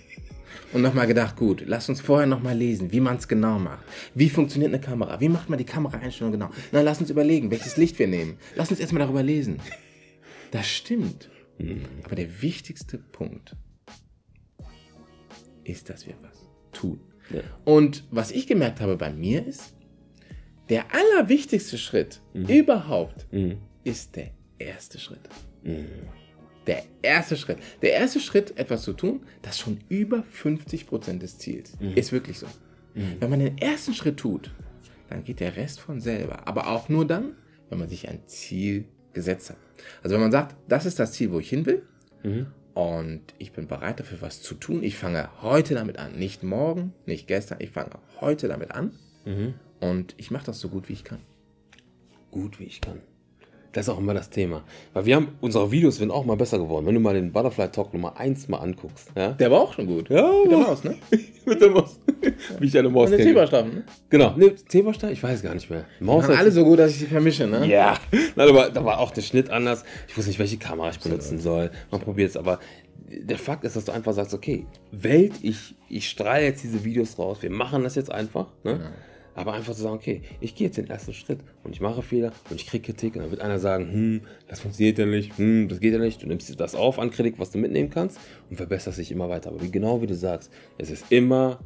Und 0.73 0.83
nochmal 0.83 1.07
gedacht, 1.07 1.37
gut, 1.37 1.65
lass 1.67 1.89
uns 1.89 2.01
vorher 2.01 2.27
nochmal 2.27 2.57
lesen, 2.57 2.93
wie 2.93 3.01
man 3.01 3.17
es 3.17 3.27
genau 3.29 3.59
macht. 3.59 3.85
Wie 4.15 4.31
funktioniert 4.31 4.73
eine 4.73 4.81
Kamera? 4.81 5.21
Wie 5.21 5.29
macht 5.29 5.49
man 5.49 5.59
die 5.59 5.65
Kameraeinstellung 5.65 6.33
genau? 6.33 6.51
Na, 6.73 6.81
lass 6.81 7.01
uns 7.01 7.11
überlegen, 7.11 7.51
welches 7.51 7.77
Licht 7.77 7.99
wir 7.99 8.07
nehmen. 8.07 8.39
Lass 8.57 8.71
uns 8.71 8.81
erstmal 8.81 9.03
darüber 9.03 9.23
lesen. 9.23 9.61
Das 10.51 10.69
stimmt. 10.69 11.31
Aber 12.05 12.17
der 12.17 12.41
wichtigste 12.43 12.99
Punkt 12.99 13.55
ist, 15.65 15.91
dass 15.91 16.07
wir 16.07 16.15
was 16.23 16.49
tun. 16.73 17.01
Ja. 17.33 17.43
Und 17.65 18.05
was 18.11 18.31
ich 18.31 18.47
gemerkt 18.47 18.81
habe 18.81 18.97
bei 18.97 19.13
mir 19.13 19.47
ist, 19.47 19.75
der 20.69 20.87
allerwichtigste 20.95 21.79
Schritt 21.79 22.21
überhaupt 22.33 23.27
Mhm. 23.33 23.59
ist 23.85 24.17
der 24.17 24.31
erste 24.59 24.99
Schritt. 24.99 25.29
Der 26.67 26.85
erste 27.03 27.37
Schritt. 27.37 27.59
Der 27.83 27.93
erste 27.93 28.21
Schritt, 28.21 28.57
etwas 28.59 28.83
zu 28.83 28.93
tun, 28.93 29.23
das 29.43 29.59
schon 29.59 29.81
über 29.89 30.25
50% 30.43 31.19
des 31.19 31.39
Ziels. 31.39 31.73
Ist 31.95 32.13
wirklich 32.13 32.39
so. 32.39 32.47
Wenn 32.95 33.31
man 33.31 33.41
den 33.41 33.59
ersten 33.59 33.95
Schritt 33.95 34.19
tut, 34.19 34.51
dann 35.09 35.25
geht 35.25 35.41
der 35.41 35.57
Rest 35.57 35.81
von 35.81 36.01
selber. 36.01 36.47
Aber 36.47 36.69
auch 36.69 36.89
nur 36.89 37.07
dann, 37.07 37.37
wenn 37.69 37.79
man 37.79 37.89
sich 37.89 38.09
ein 38.09 38.27
Ziel 38.27 38.85
gesetzt 39.13 39.51
hat. 39.51 39.57
Also 40.03 40.15
wenn 40.15 40.23
man 40.23 40.33
sagt, 40.33 40.57
das 40.69 40.87
ist 40.87 40.99
das 40.99 41.13
Ziel, 41.13 41.33
wo 41.33 41.41
ich 41.41 41.49
hin 41.49 41.67
will, 41.67 41.83
und 42.75 43.23
ich 43.39 43.53
bin 43.53 43.67
bereit 43.67 43.99
dafür, 44.01 44.21
was 44.21 44.43
zu 44.43 44.55
tun. 44.55 44.83
Ich 44.83 44.97
fange 44.97 45.29
heute 45.43 45.75
damit 45.75 45.99
an. 45.99 46.17
Nicht 46.17 46.43
morgen, 46.43 46.93
nicht 47.07 47.27
gestern. 47.27 47.59
Ich 47.61 47.71
fange 47.71 47.91
heute 48.21 48.47
damit 48.49 48.71
an. 48.73 48.93
Und 49.81 50.15
ich 50.19 50.31
mache 50.31 50.47
das 50.47 50.61
so 50.61 50.69
gut, 50.69 50.89
wie 50.89 50.93
ich 50.93 51.05
kann. 51.05 51.21
Gut 52.31 52.61
wie 52.61 52.65
ich 52.65 52.81
kann. 52.81 53.01
Das 53.73 53.87
ist 53.87 53.95
auch 53.95 53.99
immer 53.99 54.15
das 54.15 54.31
Thema. 54.31 54.65
Weil 54.93 55.07
wir 55.07 55.17
haben, 55.17 55.29
unsere 55.41 55.71
Videos 55.71 55.97
sind 55.97 56.11
auch 56.11 56.25
mal 56.25 56.37
besser 56.37 56.59
geworden. 56.59 56.87
Wenn 56.87 56.95
du 56.95 57.01
mal 57.01 57.15
den 57.15 57.31
Butterfly 57.31 57.69
Talk 57.69 57.93
Nummer 57.93 58.19
1 58.19 58.49
mal 58.49 58.59
anguckst. 58.59 59.09
Ja? 59.17 59.33
Der 59.33 59.51
war 59.51 59.61
auch 59.61 59.73
schon 59.75 59.87
gut. 59.87 60.11
Ja, 60.11 60.29
Mit 60.43 60.51
der. 60.51 60.59
Maus, 60.59 60.85
ne? 60.85 60.97
Mit 61.47 61.61
der 61.61 61.71
Maus. 61.71 62.01
Wie 62.59 62.67
ich 62.67 62.77
eine 62.77 62.89
Maus 62.89 63.05
Und 63.05 63.11
der 63.13 63.19
kenne. 63.19 63.31
Zebrastamm, 63.31 63.69
ne? 63.75 63.85
Genau. 64.09 64.35
Ne, 64.37 64.55
Zeberstein? 64.57 65.13
Ich 65.13 65.23
weiß 65.23 65.43
gar 65.43 65.55
nicht 65.55 65.71
mehr. 65.71 65.85
Maus 66.01 66.27
Waren 66.27 66.39
alle 66.39 66.51
so 66.51 66.65
gut, 66.65 66.81
dass 66.81 66.91
ich 66.91 66.99
sie 66.99 67.07
vermische, 67.07 67.47
ne? 67.47 67.65
Ja. 67.67 67.97
Nein, 68.37 68.49
aber 68.49 68.71
da 68.71 68.85
war 68.85 68.99
auch 68.99 69.13
der 69.13 69.23
Schnitt 69.23 69.51
anders. 69.51 69.85
Ich 70.09 70.17
wusste 70.17 70.31
nicht, 70.31 70.41
welche 70.41 70.59
Kamera 70.59 70.91
ich 70.91 70.99
benutzen 70.99 71.39
soll. 71.39 71.71
Man 71.91 72.01
probiert 72.01 72.31
es, 72.31 72.37
aber 72.37 72.59
der 73.09 73.39
Fakt 73.39 73.65
ist, 73.65 73.77
dass 73.77 73.85
du 73.85 73.93
einfach 73.93 74.13
sagst, 74.13 74.35
okay, 74.35 74.67
Welt, 74.93 75.33
ich, 75.43 75.75
ich 75.89 76.09
strahle 76.09 76.45
jetzt 76.45 76.63
diese 76.63 76.85
Videos 76.85 77.19
raus. 77.19 77.39
Wir 77.41 77.51
machen 77.51 77.83
das 77.83 77.95
jetzt 77.95 78.11
einfach. 78.11 78.47
Ne? 78.65 78.93
Aber 79.35 79.53
einfach 79.53 79.75
zu 79.75 79.83
sagen, 79.83 79.95
okay, 79.95 80.23
ich 80.41 80.55
gehe 80.55 80.67
jetzt 80.67 80.77
den 80.77 80.89
ersten 80.89 81.13
Schritt 81.13 81.41
und 81.63 81.73
ich 81.73 81.81
mache 81.81 82.03
Fehler 82.03 82.33
und 82.51 82.61
ich 82.61 82.67
kriege 82.67 82.93
Kritik 82.93 83.15
und 83.15 83.23
dann 83.23 83.31
wird 83.31 83.41
einer 83.41 83.59
sagen, 83.59 83.93
hm, 83.93 84.21
das 84.49 84.61
funktioniert 84.61 84.99
ja 84.99 85.07
nicht, 85.07 85.39
hm, 85.39 85.69
das 85.69 85.81
geht 85.81 85.93
ja 85.93 85.99
nicht. 85.99 86.23
Du 86.23 86.27
nimmst 86.27 86.59
das 86.59 86.75
auf 86.75 86.99
an 86.99 87.11
Kritik, 87.11 87.39
was 87.39 87.51
du 87.51 87.59
mitnehmen 87.59 87.91
kannst 87.91 88.19
und 88.49 88.57
verbesserst 88.57 88.99
dich 88.99 89.13
immer 89.13 89.29
weiter. 89.29 89.51
Aber 89.51 89.63
wie, 89.63 89.71
genau 89.71 90.03
wie 90.03 90.07
du 90.07 90.15
sagst, 90.15 90.51
es 90.79 90.91
ist 90.91 91.11
immer 91.11 91.61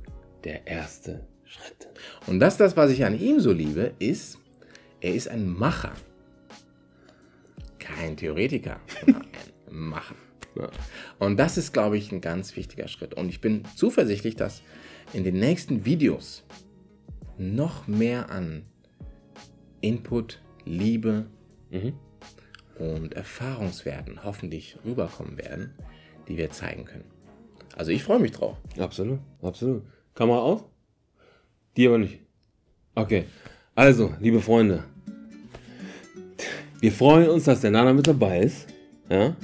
der 0.45 0.67
erste 0.67 1.27
Schritt. 1.45 1.89
Und 2.27 2.41
das, 2.41 2.57
das, 2.57 2.77
was 2.77 2.91
ich 2.91 3.05
an 3.05 3.19
ihm 3.19 3.41
so 3.41 3.53
liebe, 3.53 3.93
ist, 3.99 4.39
er 5.01 5.15
ist 5.15 5.29
ein 5.29 5.49
Macher. 5.49 5.93
Kein 7.79 8.17
Theoretiker, 8.17 8.81
sondern 9.01 9.23
ein 9.71 9.77
Macher. 9.77 10.17
Ja. 10.57 10.71
Und 11.19 11.39
das 11.39 11.59
ist, 11.59 11.73
glaube 11.73 11.99
ich, 11.99 12.13
ein 12.13 12.21
ganz 12.21 12.57
wichtiger 12.57 12.89
Schritt. 12.89 13.15
Und 13.15 13.29
ich 13.29 13.41
bin 13.41 13.63
zuversichtlich, 13.75 14.37
dass 14.37 14.63
in 15.13 15.25
den 15.25 15.39
nächsten 15.39 15.85
Videos 15.85 16.45
noch 17.39 17.87
mehr 17.87 18.31
an 18.31 18.65
Input, 19.81 20.41
Liebe 20.65 21.27
und 22.79 23.15
Erfahrungswerten 23.15 24.25
hoffentlich 24.25 24.79
rüberkommen 24.85 25.37
werden, 25.39 25.75
die 26.29 26.37
wir 26.37 26.51
zeigen 26.51 26.85
können. 26.85 27.05
Also 27.77 27.91
ich 27.91 28.03
freue 28.03 28.21
mich 28.21 28.33
drauf. 28.33 28.57
Absolut, 28.79 29.19
absolut. 29.43 29.83
Kamera 30.15 30.39
aus? 30.39 30.65
Die 31.77 31.87
aber 31.87 31.99
nicht. 31.99 32.21
Okay. 32.95 33.25
Also, 33.75 34.15
liebe 34.21 34.41
Freunde, 34.41 34.85
wir 36.81 36.93
freuen 36.93 37.29
uns, 37.29 37.45
dass 37.45 37.61
der 37.61 37.73
Nana 37.73 37.93
mit 37.93 38.07
dabei 38.07 38.41
ist. 38.41 38.69
Ja? 39.11 39.35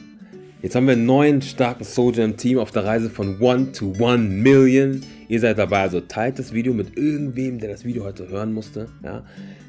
Jetzt 0.62 0.75
haben 0.75 0.87
wir 0.87 0.92
einen 0.92 1.07
neuen 1.07 1.40
starken 1.40 1.85
Soldier 1.85 2.25
im 2.25 2.37
Team 2.37 2.59
auf 2.59 2.70
der 2.70 2.85
Reise 2.85 3.09
von 3.09 3.42
1 3.42 3.79
to 3.79 3.94
1 3.99 4.31
Million. 4.31 5.03
Ihr 5.27 5.40
seid 5.40 5.57
dabei, 5.57 5.81
also 5.81 6.01
teilt 6.01 6.38
das 6.38 6.53
Video 6.53 6.75
mit 6.75 6.99
irgendwem, 6.99 7.59
der 7.59 7.70
das 7.70 7.85
Video 7.85 8.05
heute 8.05 8.29
hören 8.29 8.53
musste, 8.53 8.88
ja? 9.03 9.25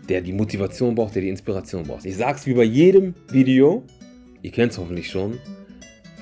der 0.09 0.19
die 0.19 0.33
Motivation 0.33 0.93
braucht, 0.93 1.15
der 1.15 1.21
die 1.21 1.29
Inspiration 1.29 1.83
braucht. 1.83 2.05
Ich 2.05 2.17
sag's 2.17 2.45
wie 2.45 2.53
bei 2.53 2.63
jedem 2.63 3.13
Video, 3.31 3.83
ihr 4.41 4.51
kennt 4.51 4.73
es 4.73 4.77
hoffentlich 4.77 5.09
schon, 5.09 5.37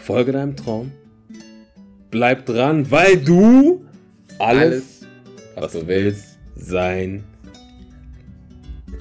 folge 0.02 0.34
deinem 0.34 0.56
Traum, 0.56 0.92
bleib 2.12 2.46
dran, 2.46 2.92
weil 2.92 3.18
du 3.18 3.86
alles, 4.38 4.62
Alles, 4.62 4.84
was, 5.56 5.64
was 5.64 5.72
du 5.72 5.88
willst, 5.88 6.38
willst, 6.56 6.70
sein 6.70 7.24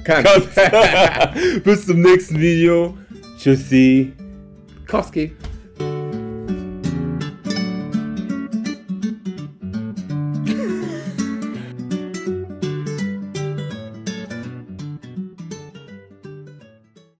kannst. 0.05 0.49
Bis 1.65 1.85
zum 1.85 2.01
nächsten 2.01 2.41
Video. 2.41 2.97
Tschüssi. 3.39 4.13
Kowski. 4.87 5.33